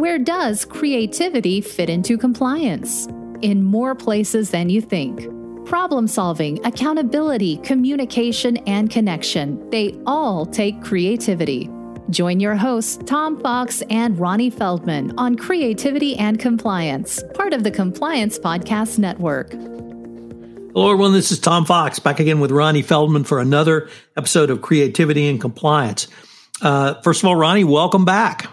Where 0.00 0.18
does 0.18 0.64
creativity 0.64 1.60
fit 1.60 1.90
into 1.90 2.16
compliance? 2.16 3.06
In 3.42 3.62
more 3.62 3.94
places 3.94 4.48
than 4.48 4.70
you 4.70 4.80
think. 4.80 5.28
Problem 5.66 6.08
solving, 6.08 6.58
accountability, 6.64 7.58
communication, 7.58 8.56
and 8.66 8.88
connection, 8.88 9.68
they 9.68 10.00
all 10.06 10.46
take 10.46 10.82
creativity. 10.82 11.68
Join 12.08 12.40
your 12.40 12.54
hosts, 12.56 12.98
Tom 13.04 13.38
Fox 13.42 13.82
and 13.90 14.18
Ronnie 14.18 14.48
Feldman, 14.48 15.12
on 15.18 15.36
Creativity 15.36 16.16
and 16.16 16.38
Compliance, 16.38 17.22
part 17.34 17.52
of 17.52 17.62
the 17.62 17.70
Compliance 17.70 18.38
Podcast 18.38 18.98
Network. 18.98 19.52
Hello, 19.52 20.92
everyone. 20.92 21.12
This 21.12 21.30
is 21.30 21.38
Tom 21.38 21.66
Fox 21.66 21.98
back 21.98 22.20
again 22.20 22.40
with 22.40 22.52
Ronnie 22.52 22.80
Feldman 22.80 23.24
for 23.24 23.38
another 23.38 23.90
episode 24.16 24.48
of 24.48 24.62
Creativity 24.62 25.28
and 25.28 25.38
Compliance. 25.38 26.08
Uh, 26.62 26.94
first 27.02 27.22
of 27.22 27.28
all, 27.28 27.36
Ronnie, 27.36 27.64
welcome 27.64 28.06
back. 28.06 28.48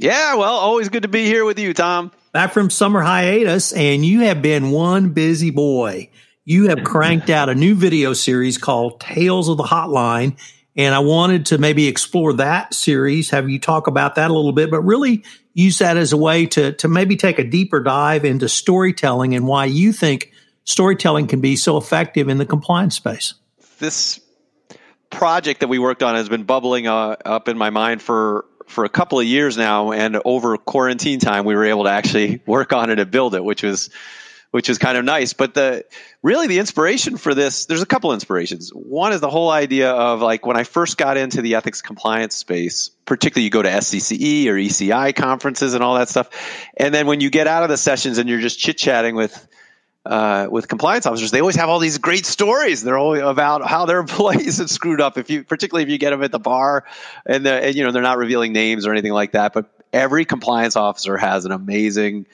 Yeah, 0.00 0.34
well, 0.34 0.54
always 0.54 0.88
good 0.88 1.02
to 1.02 1.08
be 1.08 1.26
here 1.26 1.44
with 1.44 1.58
you, 1.58 1.74
Tom. 1.74 2.10
Back 2.32 2.52
from 2.52 2.70
summer 2.70 3.00
hiatus, 3.00 3.72
and 3.72 4.04
you 4.04 4.20
have 4.20 4.40
been 4.40 4.70
one 4.70 5.10
busy 5.10 5.50
boy. 5.50 6.10
You 6.44 6.68
have 6.68 6.84
cranked 6.84 7.30
out 7.30 7.48
a 7.48 7.54
new 7.54 7.74
video 7.74 8.12
series 8.12 8.58
called 8.58 9.00
Tales 9.00 9.48
of 9.48 9.56
the 9.56 9.64
Hotline 9.64 10.36
and 10.76 10.94
I 10.94 11.00
wanted 11.00 11.46
to 11.46 11.58
maybe 11.58 11.88
explore 11.88 12.34
that 12.34 12.74
series, 12.74 13.30
have 13.30 13.50
you 13.50 13.58
talk 13.58 13.86
about 13.86 14.14
that 14.14 14.30
a 14.30 14.34
little 14.34 14.52
bit, 14.52 14.70
but 14.70 14.80
really 14.80 15.24
use 15.52 15.78
that 15.78 15.96
as 15.96 16.12
a 16.12 16.16
way 16.16 16.46
to, 16.46 16.72
to 16.72 16.88
maybe 16.88 17.16
take 17.16 17.38
a 17.38 17.44
deeper 17.44 17.82
dive 17.82 18.24
into 18.24 18.48
storytelling 18.48 19.34
and 19.34 19.46
why 19.46 19.64
you 19.64 19.92
think 19.92 20.32
storytelling 20.64 21.26
can 21.26 21.40
be 21.40 21.56
so 21.56 21.76
effective 21.76 22.28
in 22.28 22.38
the 22.38 22.46
compliance 22.46 22.96
space. 22.96 23.34
This 23.78 24.20
project 25.10 25.60
that 25.60 25.68
we 25.68 25.78
worked 25.80 26.02
on 26.04 26.14
has 26.14 26.28
been 26.28 26.44
bubbling 26.44 26.86
uh, 26.86 27.16
up 27.24 27.48
in 27.48 27.58
my 27.58 27.70
mind 27.70 28.00
for 28.00 28.44
for 28.70 28.84
a 28.84 28.88
couple 28.88 29.20
of 29.20 29.26
years 29.26 29.56
now 29.56 29.92
and 29.92 30.20
over 30.24 30.56
quarantine 30.56 31.20
time 31.20 31.44
we 31.44 31.54
were 31.54 31.64
able 31.64 31.84
to 31.84 31.90
actually 31.90 32.40
work 32.46 32.72
on 32.72 32.90
it 32.90 32.98
and 32.98 33.10
build 33.10 33.34
it 33.34 33.44
which 33.44 33.62
was 33.62 33.90
which 34.50 34.68
is 34.68 34.78
kind 34.78 34.98
of 34.98 35.04
nice. 35.04 35.32
But 35.32 35.54
the 35.54 35.84
really 36.22 36.48
the 36.48 36.58
inspiration 36.58 37.16
for 37.16 37.34
this, 37.34 37.66
there's 37.66 37.82
a 37.82 37.86
couple 37.86 38.12
inspirations. 38.12 38.70
One 38.70 39.12
is 39.12 39.20
the 39.20 39.30
whole 39.30 39.50
idea 39.50 39.92
of 39.92 40.20
like 40.20 40.44
when 40.44 40.56
I 40.56 40.64
first 40.64 40.96
got 40.96 41.16
into 41.16 41.40
the 41.42 41.54
ethics 41.54 41.82
compliance 41.82 42.34
space, 42.34 42.90
particularly 43.04 43.44
you 43.44 43.50
go 43.50 43.62
to 43.62 43.68
SCCE 43.68 44.46
or 44.46 44.54
ECI 44.54 45.14
conferences 45.14 45.74
and 45.74 45.84
all 45.84 45.96
that 45.96 46.08
stuff, 46.08 46.30
and 46.76 46.92
then 46.92 47.06
when 47.06 47.20
you 47.20 47.30
get 47.30 47.46
out 47.46 47.62
of 47.62 47.68
the 47.68 47.76
sessions 47.76 48.18
and 48.18 48.28
you're 48.28 48.40
just 48.40 48.58
chit 48.58 48.76
chatting 48.76 49.14
with 49.14 49.46
uh, 50.06 50.48
with 50.50 50.66
compliance 50.66 51.06
officers, 51.06 51.30
they 51.30 51.40
always 51.40 51.56
have 51.56 51.68
all 51.68 51.78
these 51.78 51.98
great 51.98 52.24
stories. 52.24 52.82
They're 52.82 52.98
all 52.98 53.14
about 53.16 53.66
how 53.66 53.86
their 53.86 54.00
employees 54.00 54.58
have 54.58 54.70
screwed 54.70 55.00
up. 55.00 55.18
If 55.18 55.30
you, 55.30 55.44
particularly 55.44 55.82
if 55.84 55.90
you 55.90 55.98
get 55.98 56.10
them 56.10 56.22
at 56.22 56.32
the 56.32 56.38
bar, 56.38 56.84
and, 57.26 57.46
and 57.46 57.74
you 57.74 57.84
know 57.84 57.92
they're 57.92 58.02
not 58.02 58.18
revealing 58.18 58.52
names 58.52 58.86
or 58.86 58.92
anything 58.92 59.12
like 59.12 59.32
that, 59.32 59.52
but 59.52 59.70
every 59.92 60.24
compliance 60.24 60.76
officer 60.76 61.16
has 61.16 61.44
an 61.44 61.52
amazing 61.52 62.26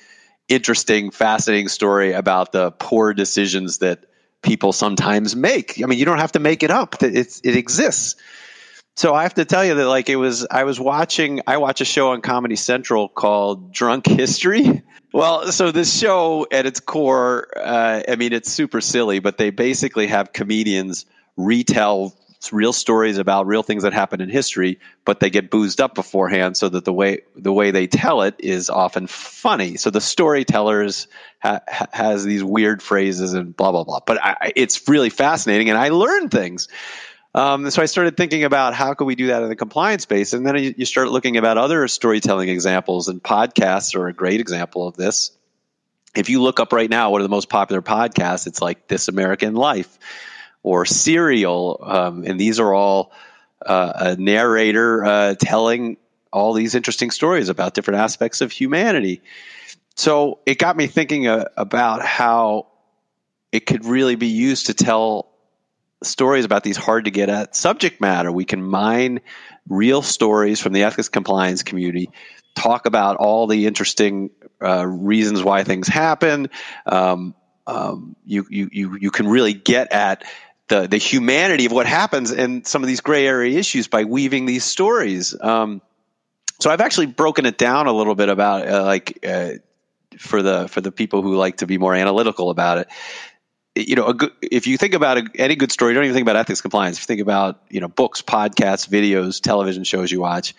interesting, 0.49 1.11
fascinating 1.11 1.67
story 1.67 2.13
about 2.13 2.53
the 2.53 2.71
poor 2.71 3.13
decisions 3.13 3.79
that 3.79 4.05
people 4.43 4.73
sometimes 4.73 5.35
make. 5.35 5.83
I 5.83 5.87
mean, 5.87 5.99
you 5.99 6.05
don't 6.05 6.19
have 6.19 6.33
to 6.33 6.39
make 6.41 6.63
it 6.63 6.71
up; 6.71 7.03
it, 7.03 7.41
it 7.43 7.57
exists. 7.57 8.15
So 8.97 9.15
I 9.15 9.25
have 9.25 9.35
to 9.35 9.45
tell 9.45 9.63
you 9.63 9.75
that, 9.75 9.87
like, 9.87 10.09
it 10.09 10.17
was. 10.17 10.47
I 10.51 10.65
was 10.65 10.81
watching. 10.81 11.43
I 11.47 11.59
watch 11.59 11.83
a 11.83 11.85
show 11.85 12.13
on 12.13 12.23
Comedy 12.23 12.57
Central 12.57 13.09
called 13.09 13.73
Drunk 13.73 14.07
History. 14.07 14.83
Well, 15.13 15.51
so 15.51 15.71
this 15.71 15.99
show, 15.99 16.47
at 16.53 16.67
its 16.67 16.79
core, 16.79 17.49
uh, 17.57 18.03
I 18.07 18.17
mean, 18.17 18.35
it's 18.35 18.53
super 18.53 18.83
silly, 18.83 19.19
but 19.19 19.39
they 19.39 19.49
basically 19.49 20.09
have 20.09 20.35
comedians 20.35 21.07
retell 21.39 22.15
real 22.53 22.75
stories 22.75 23.17
about 23.17 23.47
real 23.47 23.63
things 23.63 23.85
that 23.85 23.95
happened 23.95 24.21
in 24.21 24.29
history, 24.29 24.79
but 25.07 25.21
they 25.21 25.31
get 25.31 25.51
boozed 25.51 25.81
up 25.81 25.95
beforehand 25.95 26.57
so 26.59 26.69
that 26.69 26.85
the 26.85 26.93
way 26.93 27.23
the 27.35 27.53
way 27.53 27.71
they 27.71 27.87
tell 27.87 28.23
it 28.23 28.35
is 28.41 28.69
often 28.69 29.07
funny. 29.07 29.77
So 29.77 29.89
the 29.89 30.03
storytellers 30.03 31.07
ha, 31.41 31.61
ha, 31.67 31.87
has 31.93 32.25
these 32.25 32.45
weird 32.45 32.83
phrases 32.83 33.33
and 33.33 33.57
blah 33.57 33.73
blah 33.73 33.85
blah. 33.85 34.01
But 34.07 34.23
I, 34.23 34.53
it's 34.55 34.87
really 34.87 35.11
fascinating, 35.11 35.71
and 35.71 35.79
I 35.79 35.91
learn 35.91 36.29
things. 36.29 36.69
Um, 37.37 37.71
so 37.71 37.83
I 37.83 37.85
started 37.85 38.17
thinking 38.17 38.45
about 38.45 38.73
how 38.73 38.95
could 38.95 39.05
we 39.05 39.15
do 39.15 39.27
that 39.27 39.43
in 39.43 39.51
the 39.51 39.57
compliance 39.57 40.05
space, 40.05 40.33
and 40.33 40.47
then 40.47 40.75
you, 40.75 40.87
start 40.87 41.11
looking 41.11 41.37
about 41.37 41.59
other 41.59 41.87
storytelling 41.87 42.49
examples, 42.49 43.09
and 43.09 43.23
podcasts 43.23 43.95
are 43.95 44.09
a 44.09 44.15
great 44.15 44.41
example 44.41 44.89
of 44.89 44.97
this. 44.97 45.33
If 46.17 46.31
you 46.31 46.41
look 46.41 46.61
up 46.61 46.73
right 46.73 46.89
now, 46.89 47.11
what 47.11 47.21
are 47.21 47.25
the 47.25 47.29
most 47.29 47.51
popular 47.51 47.83
podcasts? 47.83 48.47
It's 48.47 48.63
like 48.63 48.89
This 48.89 49.09
American 49.09 49.55
Life 49.55 49.99
or 50.63 50.87
Serial, 50.87 51.79
um, 51.83 52.25
and 52.25 52.41
these 52.41 52.59
are 52.59 52.73
all 52.73 53.13
uh, 53.67 53.93
a 53.97 54.17
narrator 54.17 55.05
uh, 55.05 55.35
telling 55.39 55.99
all 56.33 56.55
these 56.55 56.75
interesting 56.75 57.11
stories 57.11 57.51
about 57.51 57.75
different 57.75 58.01
aspects 58.01 58.41
of 58.41 58.51
humanity. 58.51 59.21
So 59.95 60.39
it 60.47 60.59
got 60.59 60.75
me 60.75 60.87
thinking 60.87 61.27
uh, 61.27 61.45
about 61.59 62.01
how 62.03 62.69
it 63.53 63.67
could 63.67 63.85
really 63.85 64.15
be 64.15 64.29
used 64.29 64.67
to 64.67 64.75
tell 64.75 65.36
stories 66.03 66.45
about 66.45 66.63
these 66.63 66.77
hard 66.77 67.07
to 67.07 67.11
get 67.11 67.29
at 67.29 67.57
subject 67.57 68.01
matter. 68.01 68.31
We 68.31 68.45
can 68.45 68.63
mine 68.63 69.21
real 69.69 70.03
stories 70.03 70.61
from 70.61 70.73
the 70.73 70.85
ethics 70.85 71.09
compliance 71.09 71.63
community, 71.63 72.11
talk 72.55 72.87
about 72.87 73.17
all 73.17 73.47
the 73.47 73.67
interesting 73.67 74.31
uh, 74.63 74.87
reasons 74.87 75.43
why 75.43 75.65
things 75.65 75.89
happen. 75.89 76.51
Um, 76.85 77.35
um, 77.67 78.17
you, 78.25 78.47
you, 78.49 78.69
you, 78.73 78.99
you 79.01 79.11
can 79.11 79.27
really 79.27 79.53
get 79.53 79.93
at 79.93 80.25
the 80.69 80.87
the 80.89 80.99
humanity 80.99 81.67
of 81.67 81.73
what 81.73 81.87
happens 81.87 82.33
in 82.33 82.65
some 82.65 82.83
of 82.83 82.89
these 82.89 83.01
gray 83.01 83.27
area 83.27 83.57
issues 83.59 83.89
by 83.89 84.05
weaving 84.05 84.47
these 84.47 84.65
stories. 84.65 85.35
Um, 85.41 85.81
so 86.61 86.71
I've 86.71 86.81
actually 86.81 87.07
broken 87.07 87.47
it 87.47 87.59
down 87.59 87.87
a 87.87 87.93
little 87.93 88.15
bit 88.15 88.29
about 88.29 88.67
uh, 88.67 88.85
like 88.85 89.25
uh, 89.27 89.51
for 90.19 90.43
the 90.43 90.69
for 90.69 90.81
the 90.81 90.91
people 90.91 91.23
who 91.23 91.37
like 91.37 91.59
to 91.59 91.67
be 91.67 91.79
more 91.79 91.95
analytical 91.95 92.51
about 92.51 92.79
it. 92.79 92.89
You 93.77 93.95
know, 93.97 94.13
good, 94.13 94.33
if 94.41 94.67
you 94.67 94.79
think 94.79 94.95
about 94.95 95.19
a, 95.19 95.25
any 95.35 95.55
good 95.55 95.71
story, 95.71 95.93
don't 95.93 96.05
even 96.05 96.15
think 96.15 96.25
about 96.25 96.37
ethics 96.37 96.63
compliance. 96.63 96.97
If 96.97 97.03
you 97.03 97.07
think 97.07 97.21
about 97.21 97.61
you 97.69 97.81
know 97.81 97.89
books, 97.89 98.23
podcasts, 98.23 98.89
videos, 98.89 99.41
television 99.41 99.85
shows 99.85 100.11
you 100.11 100.21
watch, 100.21 100.55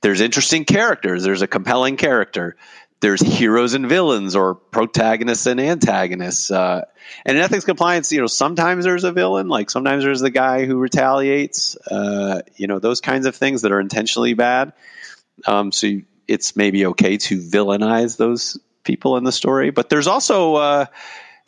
there's 0.00 0.20
interesting 0.20 0.64
characters. 0.64 1.22
There's 1.22 1.42
a 1.42 1.46
compelling 1.46 1.96
character 1.96 2.56
there's 3.02 3.20
heroes 3.20 3.74
and 3.74 3.88
villains 3.88 4.36
or 4.36 4.54
protagonists 4.54 5.46
and 5.46 5.60
antagonists. 5.60 6.50
Uh, 6.52 6.84
and 7.26 7.36
in 7.36 7.42
ethics 7.42 7.64
compliance, 7.64 8.12
you 8.12 8.20
know, 8.20 8.28
sometimes 8.28 8.84
there's 8.84 9.02
a 9.02 9.10
villain, 9.10 9.48
like 9.48 9.70
sometimes 9.70 10.04
there's 10.04 10.20
the 10.20 10.30
guy 10.30 10.64
who 10.64 10.78
retaliates, 10.78 11.76
uh, 11.88 12.42
you 12.56 12.68
know, 12.68 12.78
those 12.78 13.00
kinds 13.00 13.26
of 13.26 13.34
things 13.34 13.62
that 13.62 13.72
are 13.72 13.80
intentionally 13.80 14.34
bad. 14.34 14.72
Um, 15.46 15.72
so 15.72 15.88
you, 15.88 16.04
it's 16.28 16.54
maybe 16.54 16.86
okay 16.86 17.16
to 17.16 17.40
villainize 17.40 18.16
those 18.16 18.56
people 18.84 19.16
in 19.16 19.24
the 19.24 19.32
story. 19.32 19.70
But 19.70 19.88
there's 19.88 20.06
also, 20.06 20.54
uh, 20.54 20.86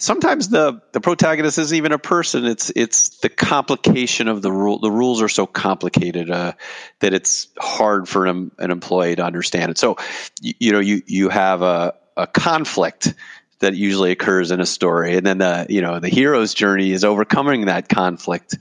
sometimes 0.05 0.49
the 0.49 0.81
the 0.93 1.01
protagonist 1.01 1.59
isn't 1.59 1.77
even 1.77 1.93
a 1.93 1.99
person. 1.99 2.45
It's 2.45 2.71
it's 2.77 3.21
the 3.21 3.29
complication 3.29 4.29
of 4.29 4.43
the 4.43 4.53
rule. 4.53 4.79
The 4.79 4.91
rules 4.91 5.23
are 5.23 5.29
so 5.29 5.47
complicated 5.47 6.31
uh, 6.31 6.53
that 7.01 7.15
it's 7.15 7.49
hard 7.59 8.09
for 8.09 8.27
an, 8.27 8.53
an 8.59 8.71
employee 8.71 9.17
to 9.17 9.25
understand 9.25 9.71
it. 9.71 9.79
So 9.79 9.97
you, 10.41 10.55
you 10.59 10.73
know 10.73 10.81
you 10.81 11.03
you 11.07 11.29
have 11.31 11.63
a, 11.63 11.95
a 12.17 12.27
conflict 12.27 13.15
that 13.61 13.75
usually 13.75 14.11
occurs 14.11 14.51
in 14.51 14.61
a 14.61 14.67
story, 14.67 15.17
and 15.17 15.27
then 15.27 15.39
the 15.39 15.67
you 15.69 15.81
know 15.81 15.99
the 15.99 16.09
hero's 16.09 16.55
journey 16.55 16.93
is 16.93 17.05
overcoming 17.05 17.67
that 17.67 17.89
conflict, 17.89 18.59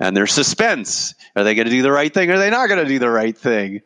and 0.00 0.16
there's 0.16 0.32
suspense. 0.32 1.14
Are 1.36 1.44
they 1.44 1.54
going 1.54 1.66
to 1.66 1.70
do 1.70 1.82
the 1.82 1.92
right 1.92 2.12
thing? 2.12 2.30
Are 2.30 2.38
they 2.38 2.50
not 2.50 2.68
going 2.68 2.82
to 2.82 2.88
do 2.88 2.98
the 2.98 3.10
right 3.10 3.36
thing? 3.36 3.82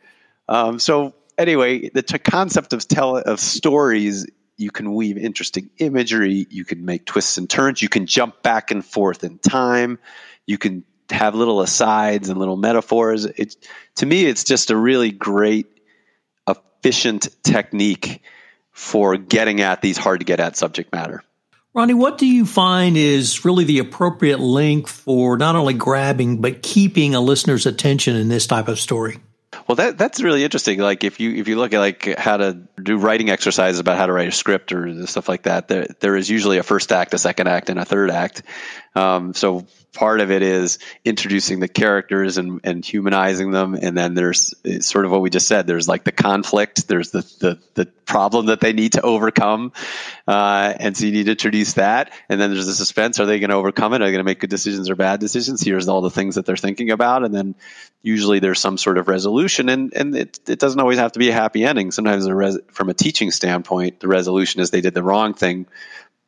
Um, 0.49 0.79
so 0.79 1.15
anyway, 1.37 1.89
the 1.89 2.03
t- 2.03 2.19
concept 2.19 2.73
of 2.73 2.87
tell 2.87 3.17
of 3.17 3.41
stories 3.41 4.27
you 4.61 4.71
can 4.71 4.93
weave 4.95 5.17
interesting 5.17 5.71
imagery, 5.79 6.47
you 6.51 6.65
can 6.65 6.85
make 6.85 7.07
twists 7.07 7.39
and 7.39 7.49
turns, 7.49 7.81
you 7.81 7.89
can 7.89 8.07
jump 8.07 8.43
back 8.43 8.71
and 8.71 8.85
forth 8.85 9.25
in 9.25 9.39
time, 9.39 9.99
you 10.47 10.59
can 10.59 10.85
have 11.11 11.35
little 11.35 11.61
asides 11.61 12.29
and 12.29 12.39
little 12.39 12.57
metaphors. 12.57 13.25
It, 13.25 13.57
to 13.97 14.07
me, 14.07 14.27
it's 14.27 14.45
just 14.45 14.71
a 14.71 14.77
really 14.77 15.11
great, 15.11 15.67
efficient 16.47 17.29
technique 17.43 18.23
for 18.71 19.17
getting 19.17 19.61
at 19.61 19.83
these 19.83 19.99
hard 19.99 20.21
to 20.21 20.25
get 20.25 20.41
at 20.41 20.57
subject 20.57 20.93
matter. 20.93 21.23
Ronnie, 21.73 21.95
what 21.95 22.19
do 22.19 22.27
you 22.27 22.47
find 22.47 22.97
is 22.97 23.45
really 23.45 23.65
the 23.65 23.79
appropriate 23.79 24.41
length 24.41 24.91
for 24.91 25.39
not 25.39 25.55
only 25.55 25.75
grabbing 25.75 26.41
but 26.41 26.63
keeping 26.63 27.15
a 27.15 27.21
listener's 27.21 27.65
attention 27.65 28.17
in 28.17 28.29
this 28.29 28.47
type 28.47 28.69
of 28.69 28.79
story? 28.79 29.21
Well, 29.67 29.77
that 29.77 29.99
that's 29.99 30.23
really 30.23 30.45
interesting. 30.45 30.79
Like 30.79 31.03
if 31.03 31.19
you 31.19 31.35
if 31.35 31.49
you 31.49 31.57
look 31.57 31.73
at 31.73 31.81
like 31.81 32.19
how 32.19 32.37
to 32.37 32.59
do 32.81 32.97
writing 32.97 33.31
exercises 33.31 33.81
about 33.81 33.99
how 33.99 34.07
to 34.07 34.13
write 34.13 34.29
a 34.29 34.33
script 34.33 34.73
or 34.73 35.07
stuff 35.07 35.29
like 35.29 35.43
that, 35.43 35.67
there 35.67 35.87
there 35.99 36.17
is 36.17 36.31
usually 36.31 36.59
a 36.59 36.63
first 36.63 36.93
act, 36.93 37.15
a 37.15 37.19
second 37.19 37.49
act, 37.49 37.69
and 37.69 37.79
a 37.79 37.85
third 37.85 38.11
act. 38.11 38.43
Um, 38.95 39.35
so 39.35 39.67
part 39.93 40.21
of 40.21 40.31
it 40.31 40.43
is 40.43 40.79
introducing 41.05 41.61
the 41.61 41.69
characters 41.69 42.39
and, 42.39 42.61
and 42.65 42.85
humanizing 42.85 43.51
them. 43.51 43.75
And 43.75 43.97
then 43.97 44.15
there's 44.15 44.55
sort 44.81 45.05
of 45.05 45.11
what 45.11 45.21
we 45.21 45.31
just 45.31 45.47
said 45.47 45.67
there's 45.67 45.89
like 45.89 46.05
the 46.05 46.13
conflict 46.13 46.89
there's 46.89 47.11
the 47.11 47.21
the, 47.41 47.59
the 47.75 47.87
problem 47.87 48.47
that 48.47 48.61
they 48.61 48.73
need 48.73 48.93
to 48.93 49.03
overcome. 49.03 49.73
Uh, 50.27 50.75
and 50.79 50.97
so 50.97 51.07
you 51.07 51.13
need 51.13 51.27
to 51.27 51.33
introduce 51.33 51.75
that. 51.75 52.13
And 52.29 52.41
then 52.41 52.53
there's 52.53 52.67
the 52.67 52.73
suspense. 52.73 53.21
Are 53.21 53.27
they 53.27 53.39
going 53.39 53.51
to 53.51 53.57
overcome 53.57 53.93
it? 53.95 54.03
Are 54.03 54.05
they 54.07 54.11
going 54.11 54.19
to 54.19 54.25
make 54.25 54.41
good 54.41 54.51
decisions 54.51 54.91
or 54.91 54.97
bad 54.97 55.21
decisions? 55.21 55.63
Here's 55.63 55.89
all 55.89 56.01
the 56.01 56.11
things 56.11 56.35
that 56.35 56.45
they're 56.45 56.57
thinking 56.57 56.91
about. 56.91 57.25
And 57.25 57.33
then 57.33 57.55
usually 58.03 58.41
there's 58.41 58.61
some 58.61 58.79
sort 58.79 58.99
of 58.99 59.07
resolution. 59.07 59.69
And 59.69 59.93
and 59.95 60.17
it, 60.17 60.41
it 60.49 60.59
doesn't 60.59 60.81
always 60.81 60.99
have 60.99 61.13
to 61.13 61.21
be 61.21 61.31
a 61.31 61.35
happy 61.35 61.65
ending. 61.65 61.93
Sometimes 61.93 62.29
res- 62.29 62.59
from 62.73 62.89
a 62.89 62.95
teaching 62.95 63.31
standpoint 63.31 64.01
the 64.01 64.09
resolution 64.09 64.61
is 64.61 64.71
they 64.71 64.81
did 64.81 64.95
the 64.95 65.03
wrong 65.05 65.35
thing. 65.35 65.67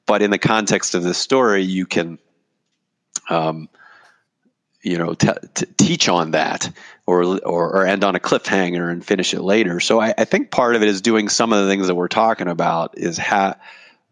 But 0.06 0.22
in 0.22 0.30
the 0.30 0.38
context 0.38 0.94
of 0.94 1.02
the 1.02 1.14
story 1.14 1.62
you 1.62 1.86
can 1.86 2.18
um, 3.28 3.68
you 4.82 4.98
know, 4.98 5.14
t- 5.14 5.28
t- 5.54 5.66
teach 5.76 6.08
on 6.08 6.32
that 6.32 6.70
or, 7.06 7.22
or, 7.22 7.76
or 7.76 7.86
end 7.86 8.02
on 8.04 8.16
a 8.16 8.20
cliffhanger 8.20 8.90
and 8.90 9.04
finish 9.04 9.32
it 9.32 9.40
later. 9.40 9.78
So 9.80 10.00
I, 10.00 10.12
I, 10.18 10.24
think 10.24 10.50
part 10.50 10.74
of 10.74 10.82
it 10.82 10.88
is 10.88 11.00
doing 11.00 11.28
some 11.28 11.52
of 11.52 11.62
the 11.62 11.70
things 11.70 11.86
that 11.86 11.94
we're 11.94 12.08
talking 12.08 12.48
about 12.48 12.98
is 12.98 13.16
ha- 13.16 13.56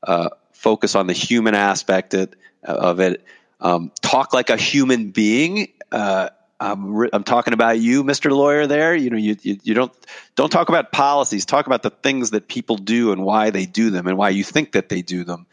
uh, 0.03 0.31
focus 0.53 0.95
on 0.95 1.07
the 1.09 1.13
human 1.13 1.55
aspect 1.55 2.15
it, 2.15 2.37
of 2.63 3.01
it. 3.01 3.25
Um, 3.61 3.91
talk 4.01 4.33
like 4.33 4.49
a 4.49 4.57
human 4.57 5.11
being. 5.11 5.69
Uh, 5.91 6.31
I'm, 6.61 6.95
re- 6.95 7.11
I'm, 7.13 7.25
talking 7.25 7.53
about 7.53 7.79
you, 7.79 8.05
Mr. 8.05 8.31
Lawyer. 8.31 8.67
There, 8.67 8.95
you 8.95 9.11
know, 9.11 9.17
you, 9.17 9.37
you, 9.43 9.59
you 9.63 9.75
don't 9.75 9.93
don't 10.37 10.51
talk 10.51 10.69
about 10.69 10.93
policies. 10.93 11.47
Talk 11.47 11.67
about 11.67 11.83
the 11.83 11.91
things 11.91 12.31
that 12.31 12.49
people 12.49 12.77
do 12.77 13.13
and 13.13 13.25
why 13.25 13.51
they 13.51 13.67
do 13.67 13.91
them 13.91 14.07
and 14.07 14.17
why 14.17 14.29
you 14.31 14.45
think 14.45 14.73
that 14.73 14.89
they 14.89 15.03
do 15.03 15.25
them 15.25 15.47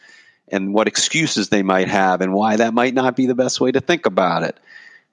and 0.49 0.73
what 0.73 0.87
excuses 0.87 1.49
they 1.49 1.63
might 1.63 1.87
have 1.87 2.21
and 2.21 2.33
why 2.33 2.55
that 2.57 2.73
might 2.73 2.93
not 2.93 3.15
be 3.15 3.25
the 3.25 3.35
best 3.35 3.59
way 3.59 3.71
to 3.71 3.81
think 3.81 4.05
about 4.05 4.43
it. 4.43 4.59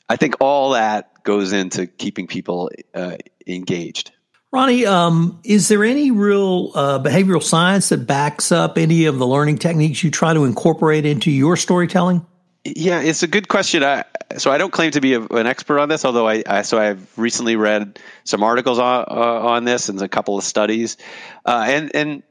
I 0.08 0.16
think 0.16 0.36
all 0.40 0.70
that 0.70 1.22
goes 1.24 1.52
into 1.52 1.86
keeping 1.86 2.26
people 2.26 2.70
uh, 2.94 3.16
engaged. 3.46 4.12
Ronnie, 4.52 4.86
um, 4.86 5.40
is 5.42 5.66
there 5.66 5.82
any 5.82 6.12
real 6.12 6.70
uh, 6.74 6.98
behavioral 7.00 7.42
science 7.42 7.88
that 7.88 8.06
backs 8.06 8.52
up 8.52 8.78
any 8.78 9.06
of 9.06 9.18
the 9.18 9.26
learning 9.26 9.58
techniques 9.58 10.04
you 10.04 10.12
try 10.12 10.32
to 10.32 10.44
incorporate 10.44 11.04
into 11.04 11.30
your 11.30 11.56
storytelling? 11.56 12.24
Yeah, 12.64 13.00
it's 13.00 13.22
a 13.22 13.26
good 13.26 13.48
question. 13.48 13.82
I, 13.82 14.04
so 14.38 14.50
I 14.50 14.58
don't 14.58 14.72
claim 14.72 14.92
to 14.92 15.00
be 15.00 15.14
a, 15.14 15.20
an 15.20 15.46
expert 15.46 15.80
on 15.80 15.88
this, 15.88 16.04
although 16.04 16.28
I, 16.28 16.44
I, 16.46 16.62
so 16.62 16.78
I've 16.78 17.18
recently 17.18 17.56
read 17.56 17.98
some 18.22 18.42
articles 18.42 18.78
on, 18.78 19.04
uh, 19.08 19.12
on 19.12 19.64
this 19.64 19.88
and 19.88 20.00
a 20.00 20.08
couple 20.08 20.38
of 20.38 20.44
studies, 20.44 20.96
uh, 21.44 21.64
and 21.66 21.90
and 21.94 22.22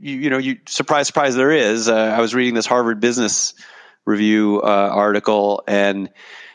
you, 0.00 0.16
you 0.16 0.30
know, 0.30 0.38
you 0.38 0.58
surprise, 0.66 1.06
surprise, 1.06 1.34
there 1.34 1.52
is. 1.52 1.88
Uh, 1.88 1.94
I 1.94 2.20
was 2.20 2.34
reading 2.34 2.54
this 2.54 2.66
Harvard 2.66 3.00
Business 3.00 3.54
Review 4.04 4.60
uh, 4.62 4.66
article, 4.66 5.62
and 5.66 6.08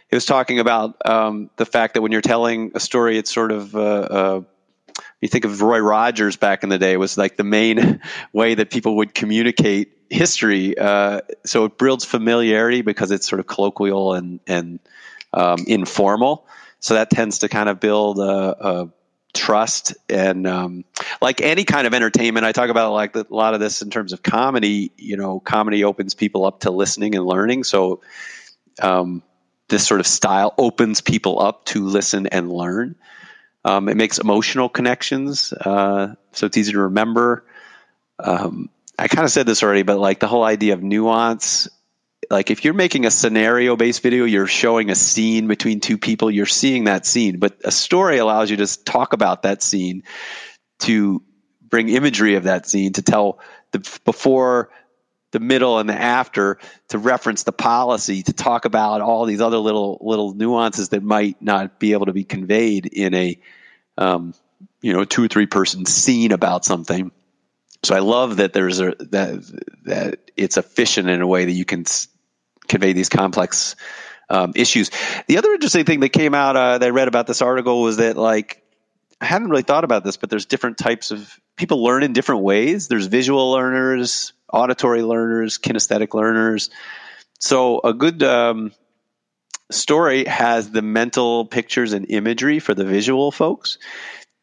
it 0.09 0.15
was 0.15 0.25
talking 0.25 0.59
about 0.59 0.95
um, 1.05 1.49
the 1.57 1.65
fact 1.65 1.95
that 1.95 2.01
when 2.01 2.11
you're 2.11 2.21
telling 2.21 2.71
a 2.75 2.79
story, 2.79 3.17
it's 3.17 3.33
sort 3.33 3.51
of 3.51 3.75
uh, 3.75 3.79
uh 3.79 4.41
you 5.21 5.27
think 5.27 5.45
of 5.45 5.61
Roy 5.61 5.79
Rogers 5.79 6.37
back 6.37 6.63
in 6.63 6.69
the 6.69 6.77
day 6.77 6.97
was 6.97 7.17
like 7.17 7.37
the 7.37 7.43
main 7.43 8.01
way 8.33 8.55
that 8.55 8.69
people 8.69 8.97
would 8.97 9.13
communicate 9.13 9.91
history. 10.09 10.77
Uh, 10.77 11.21
so 11.45 11.65
it 11.65 11.77
builds 11.77 12.05
familiarity 12.05 12.81
because 12.81 13.11
it's 13.11 13.27
sort 13.27 13.39
of 13.39 13.47
colloquial 13.47 14.13
and 14.13 14.39
and 14.47 14.79
um, 15.33 15.59
informal. 15.67 16.47
So 16.79 16.93
that 16.93 17.09
tends 17.09 17.39
to 17.39 17.49
kind 17.49 17.67
of 17.69 17.79
build 17.79 18.19
a, 18.19 18.67
a 18.67 18.89
trust 19.33 19.95
and 20.09 20.47
um, 20.47 20.83
like 21.21 21.39
any 21.41 21.63
kind 21.63 21.85
of 21.85 21.93
entertainment 21.93 22.45
i 22.45 22.51
talk 22.51 22.69
about 22.69 22.91
like 22.93 23.15
a 23.15 23.25
lot 23.29 23.53
of 23.53 23.59
this 23.59 23.81
in 23.81 23.89
terms 23.89 24.11
of 24.11 24.23
comedy 24.23 24.91
you 24.97 25.17
know 25.17 25.39
comedy 25.39 25.83
opens 25.83 26.13
people 26.13 26.45
up 26.45 26.61
to 26.61 26.71
listening 26.71 27.15
and 27.15 27.25
learning. 27.25 27.63
So 27.63 28.01
um, 28.81 29.23
this 29.67 29.85
sort 29.85 29.99
of 29.99 30.07
style 30.07 30.53
opens 30.57 31.01
people 31.01 31.41
up 31.41 31.65
to 31.65 31.85
listen 31.85 32.27
and 32.27 32.51
learn. 32.51 32.95
Um, 33.65 33.89
it 33.89 33.97
makes 33.97 34.19
emotional 34.19 34.69
connections 34.69 35.53
uh, 35.53 36.15
so 36.31 36.45
it's 36.45 36.57
easy 36.57 36.73
to 36.73 36.79
remember. 36.79 37.45
Um, 38.17 38.69
i 38.97 39.07
kind 39.07 39.23
of 39.23 39.31
said 39.31 39.45
this 39.45 39.63
already 39.63 39.83
but 39.83 39.97
like 39.97 40.19
the 40.19 40.27
whole 40.27 40.43
idea 40.43 40.73
of 40.73 40.83
nuance 40.83 41.69
like 42.29 42.51
if 42.51 42.63
you're 42.63 42.73
making 42.73 43.05
a 43.05 43.11
scenario 43.11 43.75
based 43.75 44.03
video, 44.03 44.25
you're 44.25 44.47
showing 44.47 44.91
a 44.91 44.95
scene 44.95 45.47
between 45.47 45.79
two 45.79 45.97
people, 45.97 46.29
you're 46.29 46.45
seeing 46.45 46.83
that 46.83 47.05
scene. 47.05 47.39
But 47.39 47.57
a 47.63 47.71
story 47.71 48.19
allows 48.19 48.51
you 48.51 48.57
to 48.57 48.83
talk 48.83 49.13
about 49.13 49.43
that 49.43 49.63
scene, 49.63 50.03
to 50.79 51.23
bring 51.61 51.89
imagery 51.89 52.35
of 52.35 52.43
that 52.43 52.67
scene, 52.67 52.93
to 52.93 53.01
tell 53.01 53.39
the 53.71 53.99
before, 54.05 54.69
the 55.31 55.39
middle, 55.39 55.79
and 55.79 55.89
the 55.89 55.99
after, 55.99 56.59
to 56.89 56.97
reference 56.97 57.43
the 57.43 57.51
policy, 57.51 58.23
to 58.23 58.33
talk 58.33 58.65
about 58.65 59.01
all 59.01 59.25
these 59.25 59.41
other 59.41 59.57
little 59.57 59.97
little 60.01 60.33
nuances 60.33 60.89
that 60.89 61.03
might 61.03 61.41
not 61.41 61.79
be 61.79 61.93
able 61.93 62.07
to 62.07 62.13
be 62.13 62.23
conveyed 62.23 62.85
in 62.85 63.13
a 63.15 63.39
um, 63.97 64.35
you 64.81 64.93
know 64.93 65.03
two 65.03 65.23
or 65.23 65.27
three 65.27 65.47
person 65.47 65.85
scene 65.85 66.31
about 66.31 66.63
something. 66.63 67.11
So 67.81 67.95
I 67.95 67.99
love 67.99 68.37
that 68.37 68.53
there's 68.53 68.79
a 68.79 68.93
that 68.99 69.61
that 69.85 70.31
it's 70.35 70.57
efficient 70.57 71.09
in 71.09 71.21
a 71.21 71.27
way 71.27 71.45
that 71.45 71.51
you 71.51 71.65
can 71.65 71.85
convey 72.69 72.93
these 72.93 73.09
complex 73.09 73.75
um, 74.29 74.53
issues. 74.55 74.91
The 75.27 75.37
other 75.37 75.53
interesting 75.53 75.85
thing 75.85 75.99
that 76.01 76.09
came 76.09 76.33
out 76.33 76.55
uh, 76.55 76.77
that 76.77 76.85
I 76.85 76.89
read 76.89 77.07
about 77.07 77.27
this 77.27 77.41
article 77.41 77.81
was 77.81 77.97
that 77.97 78.15
like 78.15 78.63
I 79.19 79.25
hadn't 79.25 79.49
really 79.49 79.63
thought 79.63 79.83
about 79.83 80.03
this, 80.03 80.15
but 80.15 80.29
there's 80.29 80.45
different 80.45 80.77
types 80.77 81.11
of 81.11 81.37
people 81.57 81.83
learn 81.83 82.03
in 82.03 82.13
different 82.13 82.41
ways. 82.41 82.87
There's 82.87 83.07
visual 83.07 83.51
learners, 83.51 84.31
auditory 84.51 85.01
learners, 85.01 85.57
kinesthetic 85.57 86.13
learners. 86.13 86.69
So 87.39 87.81
a 87.83 87.93
good 87.93 88.23
um, 88.23 88.71
story 89.71 90.25
has 90.25 90.71
the 90.71 90.81
mental 90.81 91.45
pictures 91.45 91.93
and 91.93 92.09
imagery 92.09 92.59
for 92.59 92.73
the 92.73 92.85
visual 92.85 93.31
folks. 93.31 93.77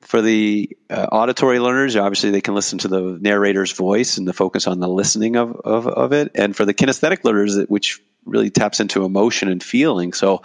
For 0.02 0.22
the 0.22 0.76
uh, 0.88 1.06
auditory 1.10 1.58
learners, 1.58 1.96
obviously 1.96 2.30
they 2.30 2.40
can 2.40 2.54
listen 2.54 2.78
to 2.80 2.88
the 2.88 3.00
narrator's 3.20 3.72
voice 3.72 4.18
and 4.18 4.28
the 4.28 4.32
focus 4.32 4.66
on 4.66 4.78
the 4.78 4.88
listening 4.88 5.36
of, 5.36 5.56
of, 5.56 5.88
of 5.88 6.12
it. 6.12 6.32
And 6.34 6.54
for 6.54 6.64
the 6.64 6.74
kinesthetic 6.74 7.24
learners, 7.24 7.58
which 7.66 8.00
really 8.26 8.50
taps 8.50 8.80
into 8.80 9.04
emotion 9.04 9.48
and 9.48 9.62
feeling. 9.62 10.12
So 10.12 10.42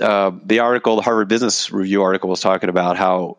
uh, 0.00 0.32
the 0.44 0.60
article, 0.60 0.96
the 0.96 1.02
Harvard 1.02 1.28
Business 1.28 1.72
Review 1.72 2.02
article, 2.02 2.30
was 2.30 2.40
talking 2.40 2.68
about 2.68 2.96
how 2.96 3.38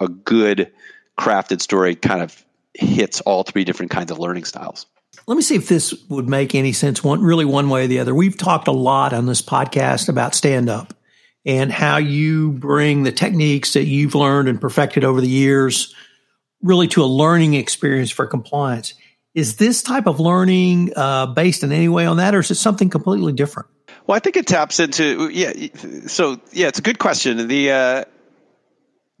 a 0.00 0.08
good 0.08 0.70
crafted 1.18 1.60
story 1.60 1.94
kind 1.94 2.22
of 2.22 2.44
hits 2.74 3.20
all 3.22 3.42
three 3.42 3.64
different 3.64 3.90
kinds 3.90 4.10
of 4.10 4.18
learning 4.18 4.44
styles. 4.44 4.86
Let 5.26 5.34
me 5.34 5.42
see 5.42 5.56
if 5.56 5.68
this 5.68 5.92
would 6.08 6.28
make 6.28 6.54
any 6.54 6.72
sense. 6.72 7.04
One 7.04 7.22
really 7.22 7.44
one 7.44 7.68
way 7.68 7.84
or 7.84 7.86
the 7.86 7.98
other. 7.98 8.14
We've 8.14 8.36
talked 8.36 8.68
a 8.68 8.72
lot 8.72 9.12
on 9.12 9.26
this 9.26 9.42
podcast 9.42 10.08
about 10.08 10.34
stand 10.34 10.70
up 10.70 10.94
and 11.44 11.72
how 11.72 11.98
you 11.98 12.52
bring 12.52 13.02
the 13.02 13.12
techniques 13.12 13.74
that 13.74 13.84
you've 13.84 14.14
learned 14.14 14.48
and 14.48 14.60
perfected 14.60 15.04
over 15.04 15.20
the 15.20 15.28
years 15.28 15.94
really 16.62 16.88
to 16.88 17.02
a 17.02 17.06
learning 17.06 17.54
experience 17.54 18.10
for 18.10 18.26
compliance. 18.26 18.94
Is 19.38 19.54
this 19.54 19.84
type 19.84 20.08
of 20.08 20.18
learning 20.18 20.92
uh, 20.96 21.26
based 21.26 21.62
in 21.62 21.70
any 21.70 21.88
way 21.88 22.06
on 22.06 22.16
that, 22.16 22.34
or 22.34 22.40
is 22.40 22.50
it 22.50 22.56
something 22.56 22.90
completely 22.90 23.32
different? 23.32 23.68
Well, 24.04 24.16
I 24.16 24.18
think 24.18 24.36
it 24.36 24.48
taps 24.48 24.80
into 24.80 25.28
yeah. 25.28 25.52
So 26.08 26.40
yeah, 26.50 26.66
it's 26.66 26.80
a 26.80 26.82
good 26.82 26.98
question. 26.98 27.46
The 27.46 27.70
uh, 27.70 28.04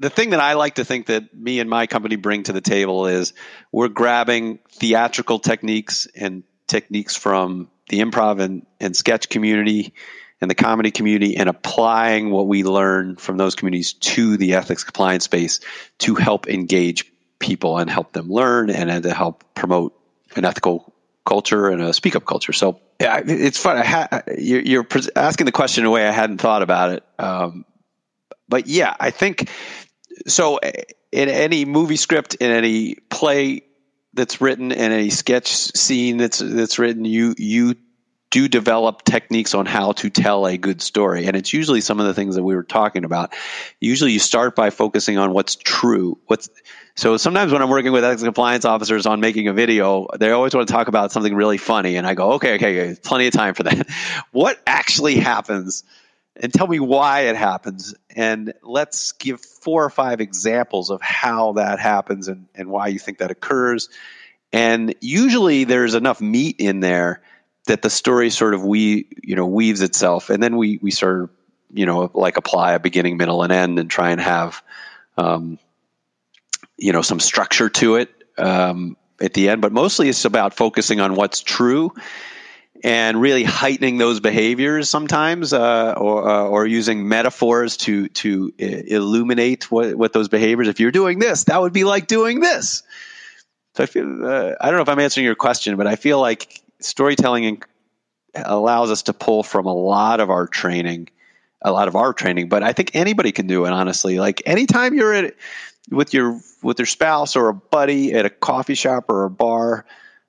the 0.00 0.10
thing 0.10 0.30
that 0.30 0.40
I 0.40 0.54
like 0.54 0.74
to 0.74 0.84
think 0.84 1.06
that 1.06 1.32
me 1.32 1.60
and 1.60 1.70
my 1.70 1.86
company 1.86 2.16
bring 2.16 2.42
to 2.44 2.52
the 2.52 2.60
table 2.60 3.06
is 3.06 3.32
we're 3.70 3.86
grabbing 3.86 4.58
theatrical 4.72 5.38
techniques 5.38 6.08
and 6.16 6.42
techniques 6.66 7.14
from 7.14 7.70
the 7.88 8.00
improv 8.00 8.40
and, 8.40 8.66
and 8.80 8.96
sketch 8.96 9.28
community 9.28 9.94
and 10.40 10.50
the 10.50 10.56
comedy 10.56 10.90
community 10.90 11.36
and 11.36 11.48
applying 11.48 12.30
what 12.30 12.48
we 12.48 12.64
learn 12.64 13.16
from 13.16 13.36
those 13.36 13.54
communities 13.54 13.92
to 13.92 14.36
the 14.36 14.54
ethics 14.54 14.82
compliance 14.82 15.24
space 15.24 15.60
to 15.98 16.16
help 16.16 16.48
engage 16.48 17.12
people 17.38 17.78
and 17.78 17.88
help 17.88 18.12
them 18.12 18.28
learn 18.28 18.70
and, 18.70 18.90
and 18.90 19.04
to 19.04 19.14
help 19.14 19.44
promote 19.54 19.97
an 20.36 20.44
ethical 20.44 20.92
culture 21.26 21.68
and 21.68 21.82
a 21.82 21.92
speak 21.92 22.16
up 22.16 22.24
culture. 22.24 22.52
So 22.52 22.80
yeah, 23.00 23.20
it's 23.24 23.58
fun. 23.58 23.76
Ha- 23.84 24.22
you're, 24.36 24.86
asking 25.14 25.46
the 25.46 25.52
question 25.52 25.84
in 25.84 25.88
a 25.88 25.90
way 25.90 26.06
I 26.06 26.10
hadn't 26.10 26.38
thought 26.38 26.62
about 26.62 26.90
it. 26.92 27.04
Um, 27.18 27.64
but 28.48 28.66
yeah, 28.66 28.94
I 28.98 29.10
think 29.10 29.50
so. 30.26 30.56
Eh, 30.56 30.84
in 31.10 31.28
any 31.28 31.64
movie 31.64 31.96
script, 31.96 32.34
in 32.34 32.50
any 32.50 32.96
play 33.08 33.62
that's 34.14 34.40
written, 34.40 34.72
in 34.72 34.92
any 34.92 35.10
sketch 35.10 35.48
scene 35.48 36.16
that's 36.16 36.38
that's 36.38 36.78
written, 36.78 37.04
you 37.04 37.34
you 37.38 37.76
do 38.30 38.48
develop 38.48 39.04
techniques 39.04 39.54
on 39.54 39.64
how 39.64 39.92
to 39.92 40.10
tell 40.10 40.46
a 40.46 40.58
good 40.58 40.82
story. 40.82 41.26
And 41.26 41.36
it's 41.36 41.52
usually 41.52 41.80
some 41.80 41.98
of 41.98 42.06
the 42.06 42.14
things 42.14 42.34
that 42.34 42.42
we 42.42 42.54
were 42.54 42.62
talking 42.62 43.04
about. 43.04 43.34
Usually 43.80 44.12
you 44.12 44.18
start 44.18 44.54
by 44.54 44.70
focusing 44.70 45.16
on 45.16 45.32
what's 45.32 45.56
true. 45.56 46.18
What's 46.26 46.50
so 46.94 47.16
sometimes 47.16 47.52
when 47.52 47.62
I'm 47.62 47.70
working 47.70 47.92
with 47.92 48.04
ethics 48.04 48.22
compliance 48.22 48.64
officers 48.64 49.06
on 49.06 49.20
making 49.20 49.48
a 49.48 49.52
video, 49.52 50.08
they 50.18 50.30
always 50.30 50.54
want 50.54 50.68
to 50.68 50.74
talk 50.74 50.88
about 50.88 51.12
something 51.12 51.34
really 51.34 51.56
funny. 51.56 51.96
And 51.96 52.06
I 52.06 52.14
go, 52.14 52.32
okay, 52.32 52.56
okay, 52.56 52.80
okay 52.90 53.00
plenty 53.02 53.28
of 53.28 53.32
time 53.32 53.54
for 53.54 53.62
that. 53.62 53.88
what 54.32 54.60
actually 54.66 55.16
happens? 55.16 55.84
And 56.36 56.52
tell 56.52 56.66
me 56.66 56.80
why 56.80 57.22
it 57.22 57.36
happens. 57.36 57.94
And 58.14 58.52
let's 58.62 59.12
give 59.12 59.40
four 59.40 59.84
or 59.84 59.90
five 59.90 60.20
examples 60.20 60.90
of 60.90 61.00
how 61.00 61.52
that 61.52 61.80
happens 61.80 62.28
and, 62.28 62.46
and 62.54 62.68
why 62.68 62.88
you 62.88 62.98
think 62.98 63.18
that 63.18 63.30
occurs. 63.30 63.88
And 64.52 64.94
usually 65.00 65.64
there's 65.64 65.94
enough 65.94 66.20
meat 66.20 66.56
in 66.58 66.80
there 66.80 67.22
that 67.68 67.82
the 67.82 67.90
story 67.90 68.30
sort 68.30 68.54
of 68.54 68.64
we 68.64 69.08
you 69.22 69.36
know 69.36 69.46
weaves 69.46 69.80
itself, 69.80 70.30
and 70.30 70.42
then 70.42 70.56
we 70.56 70.78
we 70.82 70.90
sort 70.90 71.22
of 71.22 71.30
you 71.72 71.86
know 71.86 72.10
like 72.14 72.36
apply 72.36 72.72
a 72.72 72.80
beginning, 72.80 73.16
middle, 73.16 73.42
and 73.42 73.52
end, 73.52 73.78
and 73.78 73.88
try 73.90 74.10
and 74.10 74.20
have 74.20 74.62
um, 75.16 75.58
you 76.76 76.92
know 76.92 77.02
some 77.02 77.20
structure 77.20 77.68
to 77.68 77.96
it 77.96 78.10
um, 78.36 78.96
at 79.20 79.34
the 79.34 79.48
end. 79.48 79.62
But 79.62 79.72
mostly 79.72 80.08
it's 80.08 80.24
about 80.24 80.54
focusing 80.54 81.00
on 81.00 81.14
what's 81.14 81.40
true 81.40 81.92
and 82.84 83.20
really 83.20 83.44
heightening 83.44 83.98
those 83.98 84.20
behaviors 84.20 84.88
sometimes, 84.88 85.52
uh, 85.52 85.94
or, 85.96 86.28
uh, 86.28 86.44
or 86.44 86.66
using 86.66 87.08
metaphors 87.08 87.76
to 87.78 88.08
to 88.08 88.52
illuminate 88.58 89.70
what, 89.70 89.94
what 89.94 90.12
those 90.12 90.28
behaviors. 90.28 90.68
If 90.68 90.80
you're 90.80 90.90
doing 90.90 91.18
this, 91.18 91.44
that 91.44 91.60
would 91.60 91.72
be 91.72 91.84
like 91.84 92.06
doing 92.06 92.40
this. 92.40 92.82
So 93.74 93.84
I 93.84 93.86
feel 93.86 94.26
uh, 94.26 94.54
I 94.60 94.66
don't 94.66 94.76
know 94.76 94.82
if 94.82 94.88
I'm 94.88 94.98
answering 94.98 95.24
your 95.24 95.34
question, 95.34 95.76
but 95.76 95.86
I 95.86 95.96
feel 95.96 96.20
like 96.20 96.62
storytelling 96.80 97.62
allows 98.34 98.90
us 98.90 99.02
to 99.02 99.12
pull 99.12 99.42
from 99.42 99.66
a 99.66 99.74
lot 99.74 100.20
of 100.20 100.30
our 100.30 100.46
training, 100.46 101.08
a 101.62 101.72
lot 101.72 101.88
of 101.88 101.96
our 101.96 102.12
training. 102.12 102.48
But 102.48 102.62
I 102.62 102.72
think 102.72 102.94
anybody 102.94 103.32
can 103.32 103.46
do 103.46 103.64
it. 103.64 103.72
Honestly, 103.72 104.18
like 104.18 104.42
anytime 104.46 104.94
you're 104.94 105.14
at 105.14 105.34
with 105.90 106.14
your 106.14 106.40
with 106.62 106.78
your 106.78 106.86
spouse 106.86 107.36
or 107.36 107.48
a 107.48 107.54
buddy 107.54 108.12
at 108.12 108.26
a 108.26 108.30
coffee 108.30 108.74
shop 108.74 109.06
or 109.08 109.24
a 109.24 109.30
bar 109.30 109.84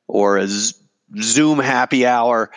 or 0.08 0.38
a 0.38 0.48
Zoom 0.48 1.60
happy 1.60 2.06
hour. 2.06 2.52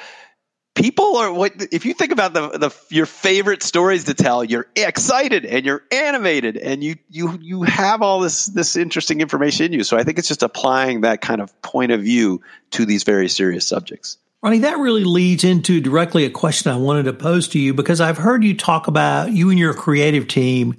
People 0.75 1.17
are 1.17 1.33
what 1.33 1.53
if 1.71 1.85
you 1.85 1.93
think 1.93 2.13
about 2.13 2.33
the, 2.33 2.49
the 2.49 2.71
your 2.89 3.05
favorite 3.05 3.63
stories 3.63 4.05
to 4.05 4.15
tell, 4.15 4.43
you're 4.43 4.67
excited 4.75 5.45
and 5.45 5.67
you're 5.67 5.83
animated 5.93 6.57
and 6.57 6.83
you 6.83 6.97
you 7.11 7.39
you 7.41 7.63
have 7.63 8.01
all 8.01 8.21
this 8.21 8.47
this 8.47 8.75
interesting 8.75 9.21
information 9.21 9.67
in 9.67 9.73
you. 9.75 9.85
So 9.85 9.99
I 9.99 10.03
think 10.03 10.19
it's 10.19 10.29
just 10.29 10.43
applying 10.43 11.03
that 11.03 11.21
kind 11.21 11.43
of 11.43 11.61
point 11.61 11.93
of 11.93 12.01
view 12.01 12.41
to 12.71 12.87
these 12.87 13.03
very 13.03 13.29
serious 13.29 13.69
subjects. 13.69 14.17
Ronnie, 14.43 14.61
that 14.61 14.79
really 14.79 15.05
leads 15.05 15.45
into 15.45 15.81
directly 15.81 16.25
a 16.25 16.31
question 16.31 16.73
I 16.73 16.77
wanted 16.77 17.05
to 17.05 17.13
pose 17.13 17.49
to 17.49 17.61
you 17.61 17.75
because 17.75 18.01
I've 18.01 18.19
heard 18.19 18.43
you 18.43 18.57
talk 18.57 18.89
about 18.89 19.31
you 19.31 19.51
and 19.51 19.59
your 19.59 19.75
creative 19.75 20.27
team 20.27 20.77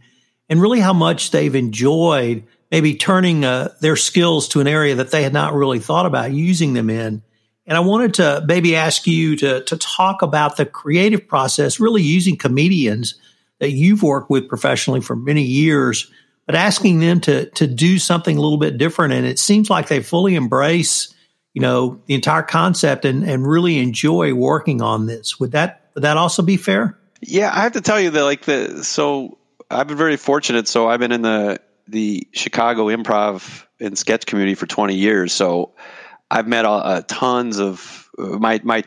and 0.50 0.62
really 0.62 0.82
how 0.82 0.94
much 0.94 1.32
they've 1.32 1.56
enjoyed 1.56 2.44
maybe 2.74 2.96
turning 2.96 3.46
uh, 3.46 3.70
their 3.82 3.96
skills 3.96 4.48
to 4.48 4.60
an 4.60 4.68
area 4.68 4.96
that 4.96 5.12
they 5.12 5.22
had 5.22 5.32
not 5.32 5.54
really 5.54 5.78
thought 5.78 6.08
about 6.08 6.32
using 6.32 6.74
them 6.74 6.90
in. 6.90 7.22
And 7.66 7.78
I 7.78 7.80
wanted 7.80 8.16
to 8.16 8.44
maybe 8.46 8.76
ask 8.76 9.08
you 9.08 9.36
to, 9.38 9.64
to 9.64 9.78
talk 9.78 10.22
about 10.22 10.58
the 10.58 10.66
creative 10.66 11.28
process, 11.28 11.80
really 11.80 12.02
using 12.02 12.36
comedians 12.36 13.16
that 13.60 13.72
you've 13.72 14.04
worked 14.04 14.30
with 14.30 14.50
professionally 14.50 15.00
for 15.00 15.16
many 15.16 15.44
years, 15.44 16.12
but 16.46 16.56
asking 16.56 17.00
them 17.00 17.22
to, 17.22 17.50
to 17.52 17.66
do 17.68 17.98
something 17.98 18.38
a 18.38 18.42
little 18.42 18.58
bit 18.58 18.78
different. 18.78 19.14
And 19.14 19.26
it 19.26 19.40
seems 19.40 19.70
like 19.70 19.88
they 19.88 20.02
fully 20.02 20.36
embrace, 20.36 21.14
you 21.54 21.62
know, 21.62 22.02
the 22.06 22.16
entire 22.16 22.44
concept 22.44 23.06
and, 23.06 23.24
and 23.24 23.48
really 23.48 23.80
enjoy 23.80 24.34
working 24.34 24.82
on 24.82 25.06
this. 25.06 25.40
Would 25.40 25.54
that, 25.54 25.90
would 25.96 26.04
that 26.04 26.18
also 26.18 26.42
be 26.42 26.58
fair? 26.58 27.00
Yeah, 27.22 27.50
I 27.54 27.62
have 27.62 27.74
to 27.74 27.82
tell 27.82 28.00
you 28.00 28.10
that 28.10 28.24
like 28.24 28.42
the, 28.42 28.84
so 28.84 29.38
I've 29.70 29.88
been 29.88 29.96
very 29.98 30.18
fortunate. 30.18 30.68
So 30.68 30.90
I've 30.90 31.00
been 31.00 31.14
in 31.14 31.22
the, 31.22 31.62
the 31.88 32.28
Chicago 32.34 32.88
improv 32.88 33.66
and 33.80 33.98
sketch 33.98 34.26
community 34.26 34.56
for 34.56 34.66
20 34.66 34.96
years. 34.96 35.32
So 35.32 35.74
I've 36.30 36.48
met 36.48 36.66
uh, 36.66 37.02
tons 37.08 37.60
of 37.60 38.10
uh, 38.18 38.24
my 38.40 38.60
my 38.64 38.84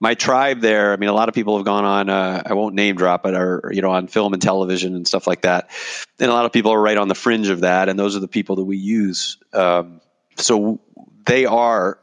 my 0.00 0.14
tribe 0.14 0.60
there. 0.60 0.92
I 0.92 0.96
mean, 0.96 1.08
a 1.08 1.14
lot 1.14 1.28
of 1.28 1.34
people 1.34 1.56
have 1.56 1.64
gone 1.64 1.84
on. 1.84 2.08
Uh, 2.08 2.42
I 2.46 2.54
won't 2.54 2.74
name 2.74 2.96
drop, 2.96 3.22
but 3.22 3.34
are 3.34 3.70
you 3.72 3.82
know 3.82 3.90
on 3.90 4.06
film 4.06 4.32
and 4.32 4.42
television 4.42 4.94
and 4.94 5.06
stuff 5.06 5.26
like 5.26 5.42
that. 5.42 5.70
And 6.18 6.30
a 6.30 6.34
lot 6.34 6.44
of 6.44 6.52
people 6.52 6.72
are 6.72 6.80
right 6.80 6.96
on 6.96 7.08
the 7.08 7.14
fringe 7.14 7.48
of 7.48 7.60
that, 7.60 7.88
and 7.88 7.98
those 7.98 8.16
are 8.16 8.20
the 8.20 8.28
people 8.28 8.56
that 8.56 8.64
we 8.64 8.76
use. 8.76 9.38
Um, 9.52 10.00
so 10.36 10.80
they 11.26 11.46
are 11.46 11.98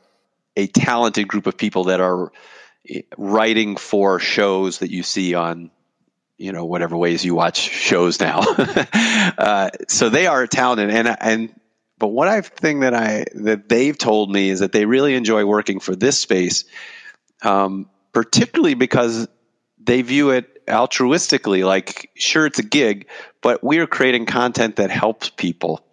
a 0.55 0.67
talented 0.67 1.27
group 1.27 1.47
of 1.47 1.57
people 1.57 1.85
that 1.85 1.99
are 1.99 2.31
eh, 2.89 3.01
writing 3.17 3.75
for 3.75 4.19
shows 4.19 4.79
that 4.79 4.91
you 4.91 5.03
see 5.03 5.33
on 5.33 5.71
you 6.37 6.51
know 6.51 6.65
whatever 6.65 6.97
ways 6.97 7.23
you 7.23 7.35
watch 7.35 7.59
shows 7.59 8.19
now. 8.19 8.39
uh, 9.37 9.69
so 9.87 10.09
they 10.09 10.27
are 10.27 10.47
talented, 10.47 10.89
and 10.89 11.15
and 11.19 11.59
but 11.97 12.07
what 12.07 12.27
I 12.27 12.41
think 12.41 12.81
that 12.81 12.93
I 12.93 13.25
that 13.35 13.69
they've 13.69 13.97
told 13.97 14.31
me 14.31 14.49
is 14.49 14.59
that 14.59 14.71
they 14.71 14.85
really 14.85 15.15
enjoy 15.15 15.45
working 15.45 15.79
for 15.79 15.95
this 15.95 16.17
space, 16.17 16.65
um, 17.41 17.89
particularly 18.11 18.73
because 18.73 19.27
they 19.81 20.01
view 20.01 20.31
it 20.31 20.65
altruistically. 20.67 21.65
Like, 21.65 22.09
sure, 22.15 22.45
it's 22.45 22.59
a 22.59 22.63
gig, 22.63 23.07
but 23.41 23.63
we 23.63 23.79
are 23.79 23.87
creating 23.87 24.25
content 24.25 24.77
that 24.77 24.89
helps 24.89 25.29
people 25.29 25.84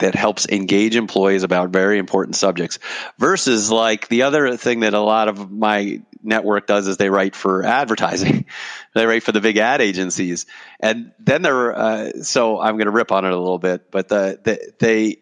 that 0.00 0.14
helps 0.14 0.46
engage 0.48 0.96
employees 0.96 1.42
about 1.42 1.70
very 1.70 1.98
important 1.98 2.36
subjects 2.36 2.78
versus 3.18 3.70
like 3.70 4.08
the 4.08 4.22
other 4.22 4.56
thing 4.56 4.80
that 4.80 4.94
a 4.94 5.00
lot 5.00 5.28
of 5.28 5.50
my 5.50 6.02
network 6.22 6.66
does 6.66 6.86
is 6.86 6.96
they 6.96 7.10
write 7.10 7.34
for 7.34 7.64
advertising. 7.64 8.46
They 8.92 9.06
write 9.06 9.22
for 9.22 9.30
the 9.30 9.40
big 9.40 9.56
ad 9.56 9.80
agencies. 9.80 10.46
And 10.80 11.12
then 11.20 11.42
they're 11.42 11.78
uh, 11.78 12.22
so 12.22 12.60
i'm 12.60 12.74
going 12.74 12.86
to 12.86 12.90
rip 12.90 13.12
on 13.12 13.24
it 13.24 13.32
a 13.32 13.38
little 13.38 13.58
bit 13.58 13.90
but 13.92 14.08
the, 14.08 14.40
the, 14.42 14.72
they 14.80 15.18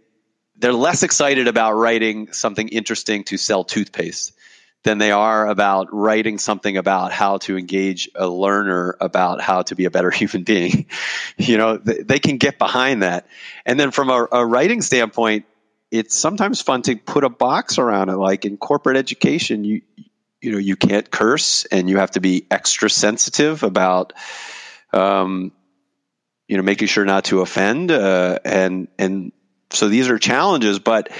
they're 0.57 0.73
less 0.73 1.03
excited 1.03 1.49
about 1.49 1.75
writing 1.75 2.33
something 2.33 2.69
interesting 2.69 3.25
to 3.25 3.37
sell 3.37 3.65
toothpaste 3.65 4.33
than 4.85 4.99
they 4.99 5.11
are 5.11 5.49
about 5.49 5.89
writing 5.93 6.39
something 6.39 6.77
about 6.77 7.13
how 7.13 7.39
to 7.39 7.59
engage 7.59 8.09
a 8.15 8.29
learner 8.29 8.97
about 9.01 9.41
how 9.41 9.63
to 9.63 9.75
be 9.75 9.85
a 9.85 9.91
better 9.91 10.11
human 10.13 10.45
being. 10.45 10.87
you 11.37 11.57
know, 11.59 11.77
they, 11.77 12.03
they, 12.03 12.19
can 12.19 12.39
get 12.39 12.59
behind 12.59 13.03
that. 13.03 13.27
And 13.67 13.79
then 13.79 13.91
from 13.91 14.09
a, 14.11 14.29
a, 14.31 14.47
writing 14.47 14.83
standpoint, 14.83 15.47
it's 15.91 16.17
sometimes 16.17 16.61
fun 16.61 16.83
to 16.83 16.97
put 16.97 17.25
a 17.25 17.29
box 17.29 17.79
around 17.79 18.09
it. 18.09 18.17
Like 18.17 18.45
in 18.45 18.57
corporate 18.57 18.97
education, 18.97 19.65
you 19.65 19.83
you 20.41 20.53
know 20.53 20.59
you 20.59 20.77
can't 20.77 21.11
curse, 21.11 21.65
and 21.65 21.89
you 21.89 21.97
have 21.97 22.13
to 22.13 22.21
be 22.21 22.47
extra 22.51 22.89
sensitive 22.91 23.63
about. 23.63 24.13
Um, 24.93 25.53
you 26.47 26.57
know, 26.57 26.63
making 26.63 26.89
sure 26.89 27.05
not 27.05 27.25
to 27.25 27.43
offend, 27.43 27.91
uh, 27.91 28.39
and 28.43 28.89
and 28.99 29.33
so 29.71 29.89
these 29.89 30.09
are 30.09 30.19
challenges, 30.19 30.79
but 30.79 31.11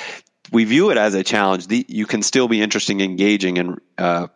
we 0.53 0.65
view 0.65 0.91
it 0.91 0.99
as 0.99 1.15
a 1.15 1.25
challenge. 1.25 1.67
The, 1.67 1.85
you 1.89 2.07
can 2.07 2.23
still 2.23 2.49
be 2.49 2.63
interesting, 2.63 3.01
engaging, 3.01 3.59
and 3.59 3.81
uh, 3.97 4.29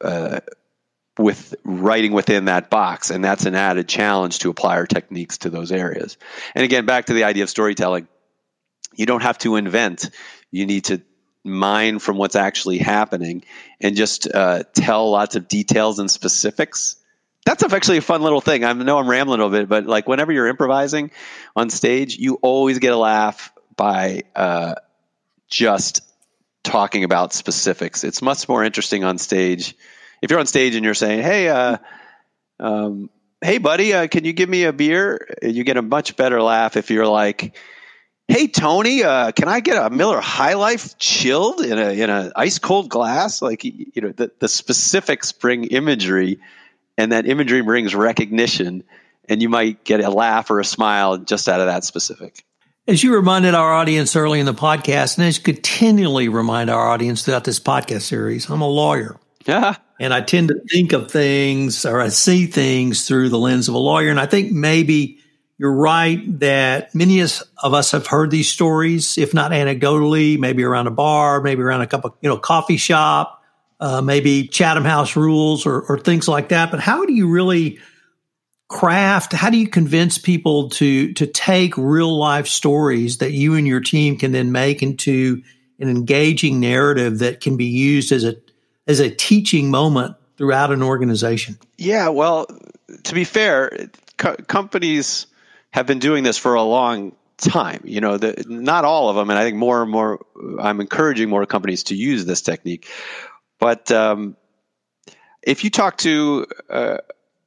uh, 0.00 0.40
with 1.18 1.54
writing 1.64 2.12
within 2.12 2.46
that 2.46 2.68
box, 2.68 3.10
and 3.10 3.24
that's 3.24 3.46
an 3.46 3.54
added 3.54 3.88
challenge 3.88 4.40
to 4.40 4.50
apply 4.50 4.76
our 4.76 4.86
techniques 4.86 5.38
to 5.38 5.50
those 5.50 5.72
areas. 5.72 6.18
And 6.54 6.64
again, 6.64 6.84
back 6.84 7.06
to 7.06 7.14
the 7.14 7.24
idea 7.24 7.42
of 7.42 7.50
storytelling, 7.50 8.06
you 8.94 9.06
don't 9.06 9.22
have 9.22 9.38
to 9.38 9.56
invent. 9.56 10.10
You 10.50 10.66
need 10.66 10.84
to 10.84 11.02
mine 11.44 12.00
from 12.00 12.16
what's 12.16 12.36
actually 12.36 12.78
happening 12.78 13.44
and 13.80 13.96
just 13.96 14.32
uh, 14.32 14.64
tell 14.74 15.10
lots 15.10 15.36
of 15.36 15.48
details 15.48 15.98
and 15.98 16.10
specifics. 16.10 16.96
That's 17.44 17.62
actually 17.62 17.98
a 17.98 18.02
fun 18.02 18.22
little 18.22 18.40
thing. 18.40 18.64
I 18.64 18.72
know 18.72 18.98
I'm 18.98 19.08
rambling 19.08 19.40
a 19.40 19.44
little 19.44 19.60
bit, 19.60 19.68
but 19.68 19.86
like 19.86 20.08
whenever 20.08 20.32
you're 20.32 20.48
improvising 20.48 21.12
on 21.54 21.70
stage, 21.70 22.18
you 22.18 22.34
always 22.42 22.80
get 22.80 22.92
a 22.92 22.96
laugh 22.96 23.52
by 23.76 24.24
uh, 24.34 24.74
just 25.48 26.00
talking 26.66 27.04
about 27.04 27.32
specifics. 27.32 28.04
It's 28.04 28.20
much 28.20 28.48
more 28.48 28.64
interesting 28.64 29.04
on 29.04 29.18
stage. 29.18 29.74
If 30.20 30.30
you're 30.30 30.40
on 30.40 30.46
stage 30.46 30.74
and 30.74 30.84
you're 30.84 30.94
saying, 30.94 31.22
"Hey, 31.22 31.48
uh, 31.48 31.78
um, 32.58 33.10
hey, 33.40 33.58
buddy, 33.58 33.94
uh, 33.94 34.08
can 34.08 34.24
you 34.24 34.32
give 34.32 34.48
me 34.48 34.64
a 34.64 34.72
beer?" 34.72 35.26
You 35.42 35.64
get 35.64 35.76
a 35.76 35.82
much 35.82 36.16
better 36.16 36.42
laugh 36.42 36.76
if 36.76 36.90
you're 36.90 37.06
like, 37.06 37.56
"Hey, 38.28 38.48
Tony, 38.48 39.04
uh, 39.04 39.32
can 39.32 39.48
I 39.48 39.60
get 39.60 39.76
a 39.76 39.90
Miller 39.90 40.20
High 40.20 40.54
Life 40.54 40.98
chilled 40.98 41.60
in 41.60 41.78
a 41.78 41.90
in 41.90 42.10
a 42.10 42.32
ice 42.34 42.58
cold 42.58 42.88
glass?" 42.88 43.40
Like 43.40 43.64
you 43.64 44.02
know, 44.02 44.10
the, 44.10 44.32
the 44.38 44.48
specifics 44.48 45.32
bring 45.32 45.64
imagery, 45.64 46.40
and 46.98 47.12
that 47.12 47.28
imagery 47.28 47.62
brings 47.62 47.94
recognition, 47.94 48.82
and 49.28 49.40
you 49.40 49.48
might 49.48 49.84
get 49.84 50.00
a 50.00 50.10
laugh 50.10 50.50
or 50.50 50.58
a 50.58 50.64
smile 50.64 51.18
just 51.18 51.48
out 51.48 51.60
of 51.60 51.66
that 51.66 51.84
specific. 51.84 52.44
As 52.88 53.02
you 53.02 53.16
reminded 53.16 53.54
our 53.54 53.72
audience 53.72 54.14
early 54.14 54.38
in 54.38 54.46
the 54.46 54.54
podcast, 54.54 55.18
and 55.18 55.26
as 55.26 55.38
you 55.38 55.42
continually 55.42 56.28
remind 56.28 56.70
our 56.70 56.88
audience 56.88 57.24
throughout 57.24 57.42
this 57.42 57.58
podcast 57.58 58.02
series, 58.02 58.48
I'm 58.48 58.60
a 58.60 58.68
lawyer. 58.68 59.18
Yeah. 59.44 59.74
And 59.98 60.14
I 60.14 60.20
tend 60.20 60.48
to 60.48 60.60
think 60.70 60.92
of 60.92 61.10
things 61.10 61.84
or 61.84 62.00
I 62.00 62.08
see 62.08 62.46
things 62.46 63.08
through 63.08 63.30
the 63.30 63.40
lens 63.40 63.68
of 63.68 63.74
a 63.74 63.78
lawyer. 63.78 64.10
And 64.10 64.20
I 64.20 64.26
think 64.26 64.52
maybe 64.52 65.18
you're 65.58 65.72
right 65.72 66.38
that 66.38 66.94
many 66.94 67.18
of 67.22 67.42
us 67.64 67.90
have 67.90 68.06
heard 68.06 68.30
these 68.30 68.48
stories, 68.48 69.18
if 69.18 69.34
not 69.34 69.50
anecdotally, 69.50 70.38
maybe 70.38 70.62
around 70.62 70.86
a 70.86 70.92
bar, 70.92 71.40
maybe 71.40 71.62
around 71.62 71.80
a 71.80 71.88
cup 71.88 72.04
of, 72.04 72.14
you 72.20 72.28
know, 72.28 72.38
coffee 72.38 72.76
shop, 72.76 73.42
uh, 73.80 74.00
maybe 74.00 74.46
Chatham 74.46 74.84
House 74.84 75.16
rules 75.16 75.66
or, 75.66 75.80
or 75.80 75.98
things 75.98 76.28
like 76.28 76.50
that. 76.50 76.70
But 76.70 76.78
how 76.78 77.04
do 77.04 77.12
you 77.12 77.30
really 77.30 77.80
craft? 78.68 79.32
How 79.32 79.50
do 79.50 79.58
you 79.58 79.68
convince 79.68 80.18
people 80.18 80.70
to 80.70 81.12
to 81.14 81.26
take 81.26 81.76
real 81.76 82.16
life 82.16 82.46
stories 82.46 83.18
that 83.18 83.32
you 83.32 83.54
and 83.54 83.66
your 83.66 83.80
team 83.80 84.18
can 84.18 84.32
then 84.32 84.52
make 84.52 84.82
into 84.82 85.42
an 85.78 85.88
engaging 85.88 86.60
narrative 86.60 87.20
that 87.20 87.40
can 87.40 87.56
be 87.56 87.66
used 87.66 88.12
as 88.12 88.24
a 88.24 88.36
as 88.86 89.00
a 89.00 89.10
teaching 89.10 89.70
moment 89.70 90.16
throughout 90.36 90.72
an 90.72 90.82
organization? 90.82 91.58
Yeah 91.76 92.08
well 92.08 92.46
to 93.04 93.14
be 93.14 93.24
fair 93.24 93.88
co- 94.16 94.36
companies 94.46 95.26
have 95.70 95.86
been 95.86 95.98
doing 95.98 96.24
this 96.24 96.38
for 96.38 96.54
a 96.54 96.62
long 96.62 97.14
time 97.36 97.82
you 97.84 98.00
know 98.00 98.16
the, 98.16 98.44
not 98.48 98.86
all 98.86 99.10
of 99.10 99.16
them 99.16 99.28
and 99.28 99.38
i 99.38 99.44
think 99.44 99.58
more 99.58 99.82
and 99.82 99.90
more 99.90 100.24
i'm 100.58 100.80
encouraging 100.80 101.28
more 101.28 101.44
companies 101.44 101.84
to 101.84 101.94
use 101.94 102.24
this 102.24 102.40
technique. 102.40 102.88
But 103.58 103.90
um, 103.90 104.36
if 105.42 105.64
you 105.64 105.70
talk 105.70 105.98
to 105.98 106.46
uh, 106.68 106.98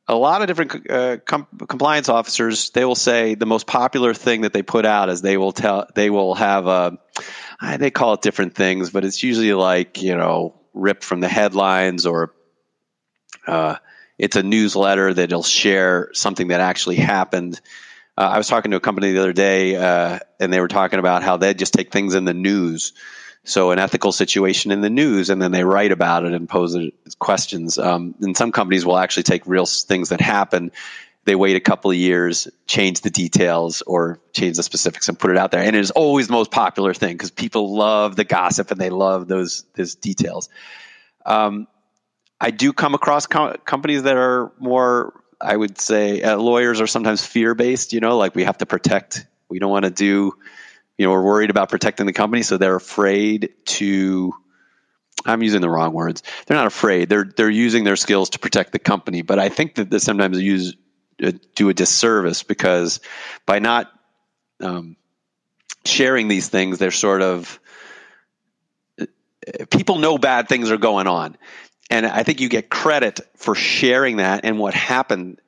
a 0.09 0.15
lot 0.15 0.41
of 0.41 0.47
different 0.47 0.89
uh, 0.89 1.17
com- 1.17 1.47
compliance 1.67 2.09
officers, 2.09 2.71
they 2.71 2.83
will 2.83 2.95
say 2.95 3.35
the 3.35 3.45
most 3.45 3.67
popular 3.67 4.15
thing 4.15 4.41
that 4.41 4.53
they 4.53 4.63
put 4.63 4.83
out 4.83 5.07
is 5.09 5.21
they 5.21 5.37
will 5.37 5.51
tell 5.51 5.87
they 5.93 6.09
will 6.09 6.33
have 6.33 6.65
a 6.65 6.97
they 7.77 7.91
call 7.91 8.13
it 8.13 8.21
different 8.21 8.55
things, 8.55 8.89
but 8.89 9.05
it's 9.05 9.21
usually 9.21 9.53
like 9.53 10.01
you 10.01 10.15
know 10.15 10.55
ripped 10.73 11.03
from 11.03 11.19
the 11.19 11.27
headlines 11.27 12.07
or 12.07 12.33
uh, 13.45 13.75
it's 14.17 14.35
a 14.35 14.43
newsletter 14.43 15.13
that'll 15.13 15.43
share 15.43 16.09
something 16.13 16.47
that 16.47 16.59
actually 16.59 16.95
happened. 16.95 17.61
Uh, 18.17 18.29
I 18.33 18.37
was 18.37 18.47
talking 18.47 18.71
to 18.71 18.77
a 18.77 18.81
company 18.81 19.11
the 19.11 19.19
other 19.19 19.33
day, 19.33 19.75
uh, 19.75 20.19
and 20.39 20.51
they 20.51 20.59
were 20.59 20.67
talking 20.67 20.99
about 20.99 21.21
how 21.21 21.37
they 21.37 21.53
just 21.53 21.73
take 21.73 21.91
things 21.91 22.15
in 22.15 22.25
the 22.25 22.33
news 22.33 22.93
so 23.43 23.71
an 23.71 23.79
ethical 23.79 24.11
situation 24.11 24.71
in 24.71 24.81
the 24.81 24.89
news, 24.89 25.29
and 25.29 25.41
then 25.41 25.51
they 25.51 25.63
write 25.63 25.91
about 25.91 26.25
it 26.25 26.33
and 26.33 26.47
pose 26.47 26.77
questions. 27.19 27.77
Um, 27.77 28.15
and 28.21 28.35
some 28.35 28.51
companies 28.51 28.85
will 28.85 28.97
actually 28.97 29.23
take 29.23 29.45
real 29.45 29.65
things 29.65 30.09
that 30.09 30.21
happen. 30.21 30.71
They 31.25 31.35
wait 31.35 31.55
a 31.55 31.59
couple 31.59 31.91
of 31.91 31.97
years, 31.97 32.47
change 32.65 33.01
the 33.01 33.09
details 33.09 33.81
or 33.81 34.19
change 34.33 34.57
the 34.57 34.63
specifics, 34.63 35.09
and 35.09 35.17
put 35.19 35.31
it 35.31 35.37
out 35.37 35.51
there. 35.51 35.61
And 35.61 35.75
it 35.75 35.79
is 35.79 35.91
always 35.91 36.27
the 36.27 36.33
most 36.33 36.51
popular 36.51 36.93
thing 36.93 37.13
because 37.13 37.31
people 37.31 37.75
love 37.75 38.15
the 38.15 38.23
gossip 38.23 38.71
and 38.71 38.79
they 38.79 38.89
love 38.89 39.27
those 39.27 39.63
those 39.75 39.95
details. 39.95 40.49
Um, 41.25 41.67
I 42.41 42.51
do 42.51 42.73
come 42.73 42.93
across 42.93 43.27
com- 43.27 43.57
companies 43.65 44.03
that 44.03 44.15
are 44.15 44.51
more, 44.59 45.21
I 45.39 45.55
would 45.55 45.79
say, 45.79 46.21
uh, 46.21 46.37
lawyers 46.37 46.81
are 46.81 46.87
sometimes 46.87 47.25
fear 47.25 47.53
based. 47.53 47.93
You 47.93 47.99
know, 47.99 48.17
like 48.17 48.35
we 48.35 48.45
have 48.45 48.57
to 48.59 48.65
protect. 48.65 49.25
We 49.49 49.59
don't 49.59 49.71
want 49.71 49.85
to 49.85 49.91
do 49.91 50.33
you 50.99 51.05
know, 51.05 51.13
are 51.13 51.23
worried 51.23 51.49
about 51.49 51.69
protecting 51.69 52.05
the 52.05 52.13
company, 52.13 52.43
so 52.43 52.57
they're 52.57 52.75
afraid 52.75 53.53
to. 53.65 54.33
I'm 55.25 55.41
using 55.41 55.61
the 55.61 55.69
wrong 55.69 55.93
words. 55.93 56.23
They're 56.45 56.57
not 56.57 56.67
afraid. 56.67 57.07
They're 57.07 57.23
they're 57.23 57.49
using 57.49 57.85
their 57.85 57.95
skills 57.95 58.31
to 58.31 58.39
protect 58.39 58.73
the 58.73 58.79
company. 58.79 59.21
But 59.21 59.39
I 59.39 59.47
think 59.47 59.75
that 59.75 59.89
they 59.89 59.99
sometimes 59.99 60.41
use 60.41 60.75
uh, 61.23 61.31
do 61.55 61.69
a 61.69 61.73
disservice 61.73 62.43
because 62.43 62.99
by 63.45 63.59
not 63.59 63.89
um, 64.59 64.97
sharing 65.85 66.27
these 66.27 66.49
things, 66.49 66.79
they're 66.79 66.91
sort 66.91 67.21
of 67.21 67.59
uh, 68.99 69.05
people 69.71 69.99
know 69.99 70.17
bad 70.17 70.49
things 70.49 70.69
are 70.69 70.77
going 70.77 71.07
on, 71.07 71.37
and 71.89 72.05
I 72.05 72.23
think 72.23 72.41
you 72.41 72.49
get 72.49 72.69
credit 72.69 73.21
for 73.37 73.55
sharing 73.55 74.17
that 74.17 74.41
and 74.43 74.59
what 74.59 74.73
happened 74.73 75.39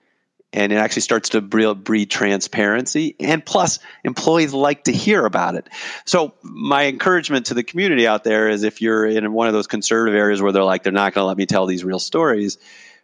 and 0.53 0.71
it 0.71 0.75
actually 0.75 1.03
starts 1.03 1.29
to 1.29 1.41
breed 1.41 2.09
transparency 2.09 3.15
and 3.19 3.45
plus 3.45 3.79
employees 4.03 4.53
like 4.53 4.85
to 4.85 4.91
hear 4.91 5.25
about 5.25 5.55
it. 5.55 5.69
So 6.05 6.33
my 6.43 6.87
encouragement 6.87 7.47
to 7.47 7.53
the 7.53 7.63
community 7.63 8.07
out 8.07 8.23
there 8.23 8.49
is 8.49 8.63
if 8.63 8.81
you're 8.81 9.05
in 9.05 9.31
one 9.31 9.47
of 9.47 9.53
those 9.53 9.67
conservative 9.67 10.17
areas 10.17 10.41
where 10.41 10.51
they're 10.51 10.63
like 10.63 10.83
they're 10.83 10.91
not 10.91 11.13
going 11.13 11.23
to 11.23 11.27
let 11.27 11.37
me 11.37 11.45
tell 11.45 11.65
these 11.65 11.83
real 11.83 11.99
stories 11.99 12.57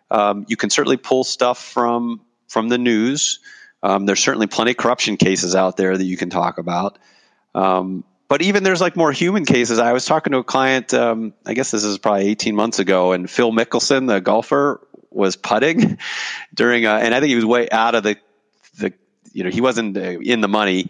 um, 0.10 0.46
you 0.48 0.56
can 0.56 0.70
certainly 0.70 0.98
pull 0.98 1.24
stuff 1.24 1.62
from 1.62 2.22
from 2.48 2.70
the 2.70 2.78
news. 2.78 3.40
Um, 3.84 4.06
there's 4.06 4.22
certainly 4.22 4.48
plenty 4.48 4.72
of 4.72 4.78
corruption 4.78 5.18
cases 5.18 5.56
out 5.56 5.78
there 5.78 5.98
that 5.98 6.04
you 6.04 6.18
can 6.18 6.30
talk 6.30 6.58
about. 6.58 6.98
Um, 7.54 8.04
but 8.30 8.42
even 8.42 8.64
there's 8.64 8.82
like 8.82 8.96
more 8.96 9.12
human 9.12 9.46
cases. 9.46 9.80
I 9.80 9.94
was 9.94 10.06
talking 10.06 10.32
to 10.32 10.40
a 10.40 10.44
client, 10.44 10.94
um, 10.94 11.34
I 11.46 11.54
guess 11.54 11.72
this 11.72 11.84
is 11.84 11.98
probably 11.98 12.28
18 12.28 12.56
months 12.56 12.80
ago, 12.80 13.14
and 13.14 13.30
Phil 13.30 13.52
Mickelson, 13.52 14.08
the 14.08 14.20
golfer, 14.20 14.86
was 15.18 15.36
putting 15.36 15.98
during, 16.54 16.86
a, 16.86 16.92
and 16.92 17.14
I 17.14 17.20
think 17.20 17.30
he 17.30 17.36
was 17.36 17.46
way 17.46 17.70
out 17.70 17.96
of 17.96 18.04
the 18.04 18.18
the 18.78 18.94
you 19.34 19.44
know 19.44 19.50
he 19.50 19.62
wasn't 19.62 19.98
uh, 19.98 20.20
in 20.20 20.42
the 20.42 20.48
money, 20.48 20.90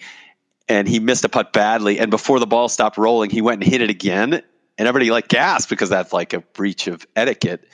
and 0.68 0.88
he 0.88 1.00
missed 1.00 1.24
a 1.24 1.30
putt 1.30 1.54
badly. 1.54 2.00
And 2.00 2.12
before 2.12 2.40
the 2.40 2.48
ball 2.48 2.70
stopped 2.70 2.98
rolling, 2.98 3.30
he 3.30 3.42
went 3.42 3.64
and 3.64 3.72
hit 3.72 3.82
it 3.82 3.90
again, 3.90 4.34
and 4.34 4.88
everybody 4.88 5.12
like 5.12 5.28
gasped 5.28 5.70
because 5.70 5.90
that's 5.90 6.14
like 6.14 6.34
a 6.34 6.40
breach 6.40 6.88
of 6.88 7.06
etiquette, 7.16 7.68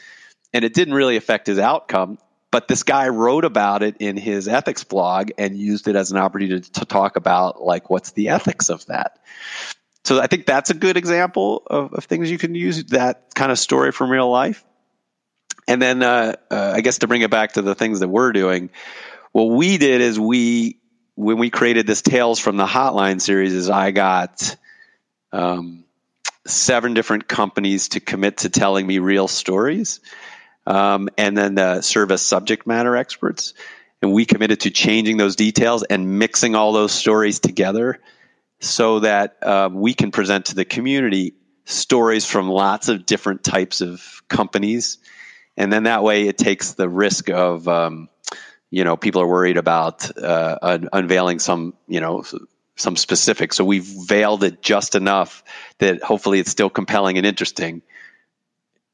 and 0.53 0.63
it 0.63 0.73
didn't 0.73 0.93
really 0.93 1.17
affect 1.17 1.47
his 1.47 1.59
outcome. 1.59 2.17
But 2.51 2.67
this 2.67 2.83
guy 2.83 3.07
wrote 3.07 3.45
about 3.45 3.81
it 3.81 3.97
in 3.99 4.15
his 4.15 4.47
ethics 4.47 4.83
blog 4.83 5.31
and 5.39 5.57
used 5.57 5.87
it 5.87 5.95
as 5.95 6.11
an 6.11 6.17
opportunity 6.17 6.61
to, 6.61 6.71
to 6.73 6.85
talk 6.85 7.15
about 7.15 7.63
like 7.63 7.89
what's 7.89 8.11
the 8.11 8.29
ethics 8.29 8.69
of 8.69 8.85
that. 8.85 9.17
So 10.05 10.21
I 10.21 10.27
think 10.27 10.45
that's 10.45 10.69
a 10.69 10.75
good 10.75 10.97
example 10.97 11.63
of, 11.65 11.93
of 11.93 12.05
things 12.05 12.29
you 12.29 12.37
can 12.37 12.55
use 12.55 12.83
that 12.85 13.33
kind 13.33 13.51
of 13.51 13.57
story 13.57 13.91
from 13.91 14.11
real 14.11 14.29
life. 14.29 14.63
And 15.67 15.81
then 15.81 16.03
uh, 16.03 16.35
uh, 16.51 16.71
I 16.75 16.81
guess 16.81 16.99
to 16.99 17.07
bring 17.07 17.21
it 17.21 17.31
back 17.31 17.53
to 17.53 17.61
the 17.61 17.75
things 17.75 17.99
that 18.01 18.07
we're 18.07 18.31
doing, 18.31 18.69
what 19.31 19.45
we 19.45 19.77
did 19.77 20.01
is 20.01 20.19
we 20.19 20.79
when 21.15 21.37
we 21.37 21.49
created 21.49 21.85
this 21.85 22.01
Tales 22.01 22.39
from 22.39 22.57
the 22.57 22.65
Hotline 22.65 23.21
series, 23.21 23.53
is 23.53 23.69
I 23.69 23.91
got 23.91 24.55
um, 25.31 25.85
seven 26.45 26.93
different 26.93 27.27
companies 27.27 27.89
to 27.89 27.99
commit 27.99 28.37
to 28.37 28.49
telling 28.49 28.85
me 28.85 28.99
real 28.99 29.27
stories, 29.27 29.99
um, 30.65 31.09
and 31.17 31.37
then 31.37 31.57
uh, 31.57 31.81
serve 31.81 32.11
as 32.11 32.21
subject 32.21 32.65
matter 32.65 32.95
experts. 32.95 33.53
And 34.01 34.11
we 34.11 34.25
committed 34.25 34.61
to 34.61 34.71
changing 34.71 35.17
those 35.17 35.35
details 35.35 35.83
and 35.83 36.19
mixing 36.19 36.55
all 36.55 36.73
those 36.73 36.91
stories 36.91 37.39
together 37.39 38.01
so 38.59 38.99
that 38.99 39.37
uh, 39.41 39.69
we 39.71 39.93
can 39.93 40.11
present 40.11 40.47
to 40.47 40.55
the 40.55 40.65
community 40.65 41.35
stories 41.65 42.25
from 42.25 42.49
lots 42.49 42.89
of 42.89 43.05
different 43.05 43.43
types 43.43 43.79
of 43.81 44.21
companies 44.27 44.97
and 45.57 45.71
then 45.71 45.83
that 45.83 46.03
way 46.03 46.27
it 46.27 46.37
takes 46.37 46.73
the 46.73 46.89
risk 46.89 47.29
of 47.29 47.67
um, 47.67 48.09
you 48.69 48.83
know 48.83 48.97
people 48.97 49.21
are 49.21 49.27
worried 49.27 49.57
about 49.57 50.17
uh, 50.17 50.57
un- 50.61 50.89
unveiling 50.93 51.39
some 51.39 51.73
you 51.87 51.99
know 51.99 52.23
some 52.75 52.95
specifics 52.95 53.57
so 53.57 53.63
we've 53.63 53.85
veiled 54.07 54.43
it 54.43 54.61
just 54.61 54.95
enough 54.95 55.43
that 55.77 56.01
hopefully 56.01 56.39
it's 56.39 56.49
still 56.49 56.69
compelling 56.69 57.17
and 57.17 57.25
interesting 57.25 57.81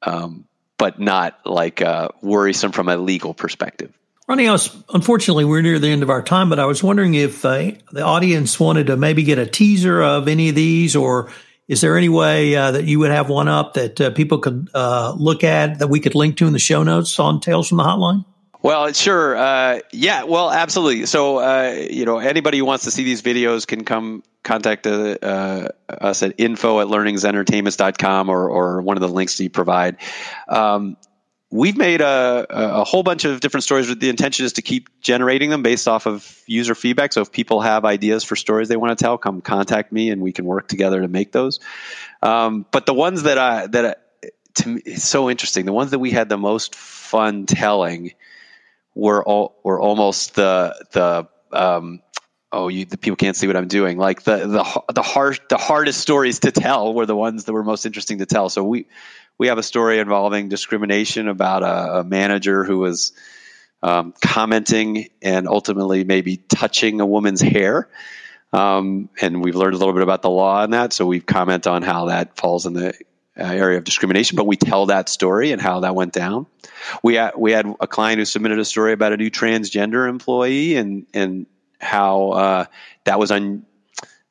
um, 0.02 0.46
but 0.78 1.00
not 1.00 1.40
like 1.46 1.82
uh, 1.82 2.10
worrisome 2.22 2.72
from 2.72 2.88
a 2.88 2.98
legal 2.98 3.34
perspective. 3.34 3.94
Ronnie, 4.28 4.48
I 4.48 4.52
was, 4.52 4.76
unfortunately, 4.94 5.44
we're 5.44 5.62
near 5.62 5.80
the 5.80 5.90
end 5.90 6.04
of 6.04 6.10
our 6.10 6.22
time, 6.22 6.50
but 6.50 6.60
I 6.60 6.66
was 6.66 6.84
wondering 6.84 7.16
if 7.16 7.44
uh, 7.44 7.72
the 7.92 8.02
audience 8.02 8.60
wanted 8.60 8.88
to 8.88 8.96
maybe 8.96 9.24
get 9.24 9.40
a 9.40 9.46
teaser 9.46 10.02
of 10.02 10.28
any 10.28 10.50
of 10.50 10.56
these 10.56 10.96
or 10.96 11.32
is 11.70 11.82
there 11.82 11.98
any 11.98 12.10
way 12.10 12.56
uh, 12.56 12.72
that 12.72 12.86
you 12.86 12.98
would 13.00 13.12
have 13.12 13.30
one 13.30 13.48
up 13.48 13.76
that 13.76 14.02
uh, 14.02 14.10
people 14.10 14.40
could 14.40 14.70
uh, 14.74 15.14
look 15.16 15.44
at 15.44 15.80
that 15.80 15.88
we 15.88 16.00
could 16.00 16.16
link 16.16 16.38
to 16.38 16.48
in 16.48 16.52
the 16.52 16.60
show 16.60 16.82
notes 16.82 17.18
on 17.20 17.40
Tales 17.40 17.70
from 17.70 17.78
the 17.78 17.84
Hotline? 17.84 18.26
Well, 18.62 18.92
sure. 18.92 19.38
Uh, 19.38 19.80
yeah, 19.94 20.24
well, 20.24 20.52
absolutely. 20.52 21.06
So, 21.06 21.38
uh, 21.38 21.88
you 21.90 22.06
know, 22.06 22.18
anybody 22.18 22.58
who 22.58 22.66
wants 22.66 22.86
to 22.86 22.92
see 22.92 23.04
these 23.04 23.22
videos 23.22 23.66
can 23.68 23.86
come 23.86 24.24
contact 24.44 24.88
uh, 24.88 25.70
us 25.88 26.24
at 26.24 26.34
info 26.40 26.82
at 26.82 26.88
learningsentertainments.com 26.88 28.30
or, 28.30 28.50
or 28.50 28.82
one 28.82 28.98
of 28.98 29.02
the 29.02 29.08
links 29.08 29.38
that 29.38 29.44
you 29.44 29.50
provide. 29.50 29.98
Um, 30.50 30.98
we've 31.52 31.78
made 31.78 32.02
a, 32.02 32.46
a 32.50 32.84
whole 32.84 33.04
bunch 33.04 33.26
of 33.26 33.40
different 33.40 33.64
stories. 33.64 33.90
with 33.90 34.00
The 34.00 34.10
intention 34.10 34.46
is 34.46 34.54
to 34.54 34.62
keep 34.62 34.90
generating 35.02 35.50
them 35.50 35.64
based 35.64 35.88
off 35.88 36.06
of 36.06 36.42
user 36.46 36.76
feedback. 36.76 37.14
So 37.14 37.22
if 37.22 37.32
people 37.32 37.62
have 37.62 37.86
ideas 37.86 38.24
for 38.24 38.36
stories 38.36 38.68
they 38.68 38.78
want 38.78 38.98
to 38.98 39.04
tell, 39.04 39.18
come 39.18 39.42
contact 39.42 39.92
me 39.92 40.10
and 40.10 40.22
we 40.22 40.32
can 40.32 40.46
work 40.46 40.68
together 40.68 41.02
to 41.02 41.08
make 41.08 41.32
those. 41.32 41.60
Um, 42.22 42.66
but 42.72 42.86
the 42.86 42.94
ones 42.94 43.24
that 43.24 43.38
I 43.38 43.68
that 43.68 43.86
I, 43.86 44.28
to 44.56 44.70
me 44.70 44.82
it's 44.86 45.04
so 45.04 45.30
interesting. 45.30 45.66
The 45.66 45.74
ones 45.74 45.92
that 45.92 46.00
we 46.00 46.12
had 46.12 46.30
the 46.30 46.38
most 46.38 46.76
fun 46.76 47.46
telling 47.46 48.14
were 48.94 49.24
all, 49.24 49.56
were 49.64 49.80
almost 49.80 50.36
the 50.36 50.76
the 50.92 51.28
um, 51.58 52.02
oh 52.52 52.68
you 52.68 52.86
the 52.86 52.98
people 52.98 53.16
can't 53.16 53.36
see 53.36 53.48
what 53.48 53.56
I'm 53.56 53.68
doing. 53.68 53.98
Like 53.98 54.24
the 54.24 54.38
the 54.38 54.94
the 54.94 55.02
hard 55.02 55.40
the 55.50 55.58
hardest 55.58 56.00
stories 56.00 56.40
to 56.40 56.52
tell 56.52 56.94
were 56.94 57.06
the 57.06 57.16
ones 57.16 57.46
that 57.46 57.54
were 57.54 57.64
most 57.64 57.86
interesting 57.86 58.20
to 58.20 58.26
tell. 58.26 58.50
So 58.50 58.64
we 58.64 58.88
we 59.38 59.48
have 59.48 59.58
a 59.58 59.64
story 59.64 60.00
involving 60.00 60.50
discrimination 60.50 61.28
about 61.28 61.64
a, 61.64 62.00
a 62.00 62.04
manager 62.04 62.64
who 62.64 62.80
was 62.80 63.14
um, 63.82 64.14
commenting 64.22 65.08
and 65.22 65.48
ultimately 65.48 66.04
maybe 66.04 66.38
touching 66.38 67.00
a 67.02 67.06
woman's 67.06 67.42
hair. 67.42 67.88
Um, 68.52 69.10
and 69.22 69.44
we've 69.44 69.56
learned 69.56 69.76
a 69.76 69.78
little 69.78 69.94
bit 69.94 70.04
about 70.04 70.22
the 70.22 70.30
law 70.30 70.62
on 70.62 70.72
that, 70.72 70.92
so 70.92 71.06
we 71.06 71.20
comment 71.20 71.68
on 71.68 71.84
how 71.84 72.06
that 72.06 72.36
falls 72.36 72.66
in 72.66 72.74
the 72.74 72.90
uh, 73.38 73.44
area 73.44 73.78
of 73.78 73.84
discrimination. 73.84 74.36
But 74.36 74.48
we 74.48 74.58
tell 74.58 74.88
that 74.88 75.08
story 75.08 75.52
and 75.52 75.62
how 75.62 75.82
that 75.82 75.96
went 75.96 76.14
down. 76.14 76.48
We 77.04 77.16
had, 77.16 77.34
we 77.38 77.52
had 77.52 77.68
a 77.80 77.86
client 77.86 78.18
who 78.18 78.26
submitted 78.26 78.58
a 78.58 78.66
story 78.66 78.92
about 78.92 79.14
a 79.14 79.18
new 79.18 79.30
transgender 79.30 80.10
employee 80.10 80.76
and 80.76 81.06
and 81.14 81.46
how 81.80 82.30
uh, 82.32 82.66
that 83.06 83.20
was 83.20 83.32
un, 83.32 83.66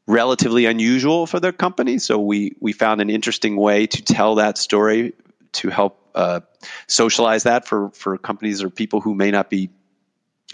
relatively 0.07 0.67
unusual 0.67 1.27
for 1.27 1.41
their 1.41 1.53
company. 1.53 1.99
So 1.99 2.19
we 2.19 2.57
we 2.61 2.73
found 2.73 3.01
an 3.01 3.11
interesting 3.11 3.57
way 3.57 3.87
to 3.87 4.03
tell 4.03 4.37
that 4.37 4.59
story 4.59 5.15
to 5.53 5.69
help 5.69 6.11
uh, 6.15 6.41
socialize 6.87 7.45
that 7.45 7.67
for 7.67 7.91
for 7.91 8.19
companies 8.19 8.63
or 8.63 8.71
people 8.71 9.01
who 9.01 9.15
may 9.15 9.31
not 9.31 9.51
be 9.51 9.71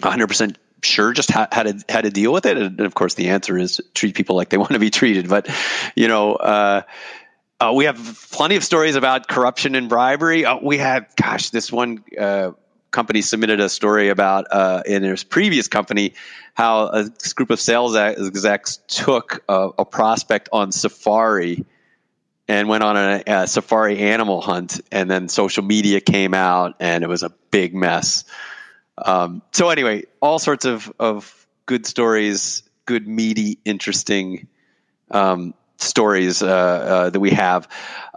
100 0.01 0.27
percent 0.27 0.57
sure 0.83 1.13
just 1.13 1.31
how, 1.31 1.47
how, 1.51 1.63
to 1.63 1.83
how 1.89 2.01
to 2.01 2.09
deal 2.09 2.31
with 2.31 2.45
it. 2.45 2.57
And 2.57 2.79
of 2.81 2.93
course, 2.93 3.15
the 3.15 3.29
answer 3.29 3.57
is 3.57 3.81
treat 3.93 4.15
people 4.15 4.35
like 4.35 4.49
they 4.49 4.57
want 4.57 4.71
to 4.71 4.79
be 4.79 4.89
treated. 4.89 5.27
But 5.29 5.49
you 5.95 6.07
know. 6.07 6.35
Uh, 6.35 6.81
uh, 7.57 7.71
we 7.73 7.85
have 7.85 7.95
plenty 8.33 8.57
of 8.57 8.65
stories 8.65 8.97
about 8.97 9.29
corruption 9.29 9.75
and 9.75 9.87
bribery. 9.87 10.43
Uh, 10.43 10.57
we 10.61 10.77
had, 10.77 11.07
gosh, 11.15 11.51
this 11.51 11.71
one 11.71 12.03
uh, 12.19 12.51
company 12.91 13.21
submitted 13.21 13.59
a 13.59 13.69
story 13.69 14.09
about 14.09 14.45
uh, 14.51 14.83
in 14.85 15.03
his 15.03 15.23
previous 15.23 15.67
company 15.67 16.13
how 16.53 16.87
a 16.87 17.09
group 17.35 17.49
of 17.49 17.59
sales 17.59 17.95
execs 17.95 18.79
took 18.87 19.43
a, 19.49 19.69
a 19.79 19.85
prospect 19.85 20.49
on 20.53 20.71
Safari 20.71 21.65
and 22.47 22.69
went 22.69 22.83
on 22.83 22.95
a, 22.95 23.23
a, 23.25 23.47
safari 23.47 23.99
animal 23.99 24.41
hunt, 24.41 24.79
and 24.91 25.09
then 25.09 25.27
social 25.29 25.63
media 25.63 25.99
came 25.99 26.33
out, 26.33 26.75
and 26.79 27.03
it 27.03 27.07
was 27.07 27.23
a 27.23 27.29
big 27.51 27.73
mess. 27.73 28.23
Um, 28.97 29.41
so 29.51 29.69
anyway, 29.69 30.03
all 30.21 30.39
sorts 30.39 30.65
of 30.65 30.91
of 30.99 31.47
good 31.65 31.85
stories, 31.85 32.63
good 32.85 33.07
meaty, 33.07 33.57
interesting 33.65 34.47
um, 35.11 35.53
stories 35.77 36.41
uh, 36.41 36.47
uh, 36.47 37.09
that 37.09 37.19
we 37.19 37.31
have. 37.31 37.67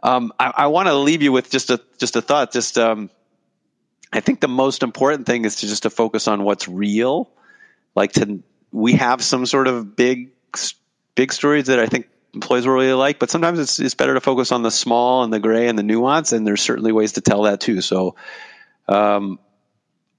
Um, 0.02 0.33
I, 0.38 0.52
I 0.57 0.66
want 0.66 0.88
to 0.88 0.94
leave 0.94 1.22
you 1.22 1.33
with 1.33 1.50
just 1.50 1.70
a 1.70 1.81
just 1.98 2.16
a 2.16 2.22
thought. 2.22 2.52
Just 2.52 2.78
um, 2.78 3.11
I 4.12 4.21
think 4.21 4.40
the 4.40 4.49
most 4.49 4.83
important 4.83 5.27
thing 5.27 5.44
is 5.44 5.57
to 5.57 5.66
just 5.66 5.83
to 5.83 5.90
focus 5.90 6.29
on 6.29 6.44
what's 6.44 6.68
real. 6.68 7.31
Like 7.94 8.12
to 8.12 8.42
we 8.73 8.94
have 8.94 9.23
some 9.23 9.47
sort 9.47 9.66
of 9.68 9.97
big 9.97 10.31
big 11.14 11.33
stories 11.33 11.66
that 11.66 11.79
I 11.79 11.87
think 11.87 12.09
employees 12.35 12.66
will 12.66 12.75
really 12.75 12.92
like. 12.92 13.18
But 13.18 13.31
sometimes 13.31 13.59
it's, 13.59 13.81
it's 13.81 13.94
better 13.94 14.14
to 14.14 14.21
focus 14.21 14.53
on 14.53 14.62
the 14.62 14.71
small 14.71 15.25
and 15.25 15.33
the 15.33 15.40
gray 15.40 15.68
and 15.68 15.79
the 15.79 15.83
nuance. 15.83 16.33
And 16.33 16.47
there's 16.47 16.62
certainly 16.62 16.92
ways 16.92 17.12
to 17.12 17.21
tell 17.21 17.42
that 17.42 17.61
too. 17.61 17.81
So, 17.81 18.14
um, 18.87 19.38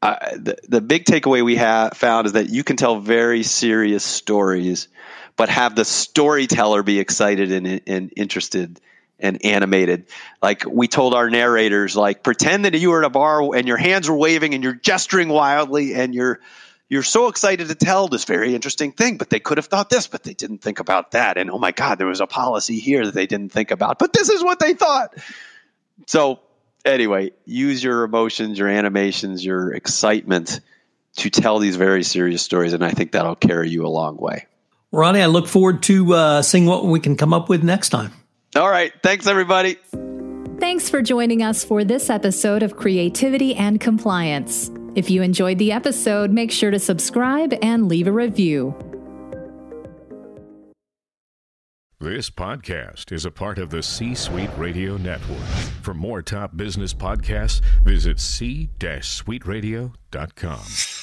I, 0.02 0.34
the, 0.38 0.58
the 0.68 0.82
big 0.82 1.06
takeaway 1.06 1.44
we 1.44 1.58
have 1.58 1.94
found 1.98 2.28
is 2.28 2.34
that 2.34 2.50
you 2.50 2.64
can 2.64 2.78
tell 2.78 3.00
very 3.00 3.44
serious 3.44 4.04
stories, 4.04 4.88
but 5.36 5.50
have 5.50 5.76
the 5.76 5.84
storyteller 5.84 6.84
be 6.84 7.00
excited 7.00 7.52
and, 7.52 7.82
and 7.86 8.14
interested 8.16 8.80
and 9.20 9.44
animated. 9.46 10.06
Like 10.42 10.64
we 10.66 10.88
told 10.88 11.14
our 11.14 11.30
narrators, 11.30 11.96
like 11.96 12.24
pretend 12.24 12.66
that 12.66 12.74
you 12.76 12.90
were 12.92 13.04
at 13.04 13.06
a 13.06 13.10
bar 13.10 13.56
and 13.56 13.68
your 13.68 13.78
hands 13.78 14.10
were 14.10 14.18
waving 14.18 14.54
and 14.54 14.64
you're 14.64 14.74
gesturing 14.74 15.30
wildly 15.30 15.94
and 15.94 16.14
you're 16.14 16.40
you're 16.90 17.04
so 17.04 17.28
excited 17.28 17.68
to 17.68 17.76
tell 17.76 18.08
this 18.08 18.26
very 18.26 18.56
interesting 18.56 18.92
thing, 18.92 19.18
but 19.18 19.30
they 19.30 19.40
could 19.40 19.58
have 19.58 19.68
thought 19.68 19.92
this, 19.92 20.08
but 20.08 20.24
they 20.24 20.34
didn't 20.34 20.58
think 20.58 20.80
about 20.80 21.12
that. 21.12 21.38
And 21.38 21.52
oh 21.52 21.60
my 21.60 21.72
God, 21.72 22.00
there 22.00 22.08
was 22.08 22.20
a 22.20 22.26
policy 22.26 22.80
here 22.80 23.06
that 23.06 23.14
they 23.14 23.28
didn't 23.28 23.52
think 23.52 23.70
about, 23.70 24.00
but 24.00 24.12
this 24.12 24.30
is 24.30 24.44
what 24.44 24.60
they 24.60 24.74
thought. 24.74 25.16
So, 26.08 26.40
anyway, 26.84 27.32
use 27.46 27.84
your 27.84 28.04
emotions, 28.04 28.58
your 28.58 28.68
animations, 28.68 29.46
your 29.46 29.72
excitement 29.72 30.62
to 31.18 31.30
tell 31.30 31.60
these 31.60 31.76
very 31.76 32.04
serious 32.04 32.42
stories. 32.42 32.74
And 32.74 32.84
I 32.84 32.90
think 32.90 33.12
that'll 33.12 33.36
carry 33.36 33.70
you 33.70 33.86
a 33.86 33.90
long 33.90 34.18
way. 34.18 34.48
Ronnie, 34.92 35.22
I 35.22 35.28
look 35.28 35.48
forward 35.48 35.84
to 35.84 36.14
uh, 36.14 36.42
seeing 36.42 36.66
what 36.66 36.86
we 36.86 37.00
can 37.00 37.16
come 37.16 37.34
up 37.34 37.50
with 37.50 37.64
next 37.64 37.90
time. 37.90 38.12
All 38.56 38.70
right. 38.70 38.92
Thanks, 39.04 39.28
everybody. 39.28 39.78
Thanks 40.60 40.90
for 40.90 41.02
joining 41.02 41.42
us 41.42 41.64
for 41.64 41.84
this 41.84 42.10
episode 42.10 42.64
of 42.64 42.76
Creativity 42.76 43.56
and 43.56 43.80
Compliance. 43.80 44.72
If 44.96 45.10
you 45.10 45.22
enjoyed 45.22 45.58
the 45.58 45.72
episode, 45.72 46.32
make 46.32 46.52
sure 46.52 46.72
to 46.72 46.80
subscribe 46.80 47.54
and 47.62 47.88
leave 47.88 48.08
a 48.08 48.12
review. 48.12 48.76
This 52.02 52.30
podcast 52.30 53.12
is 53.12 53.26
a 53.26 53.32
part 53.32 53.58
of 53.58 53.70
the 53.70 53.84
C 53.84 54.16
Suite 54.16 54.50
Radio 54.58 54.96
Network. 54.96 55.44
For 55.82 55.94
more 55.94 56.22
top 56.22 56.56
business 56.56 56.94
podcasts, 56.94 57.60
visit 57.84 58.22
c-suiteradio.com. 58.22 60.99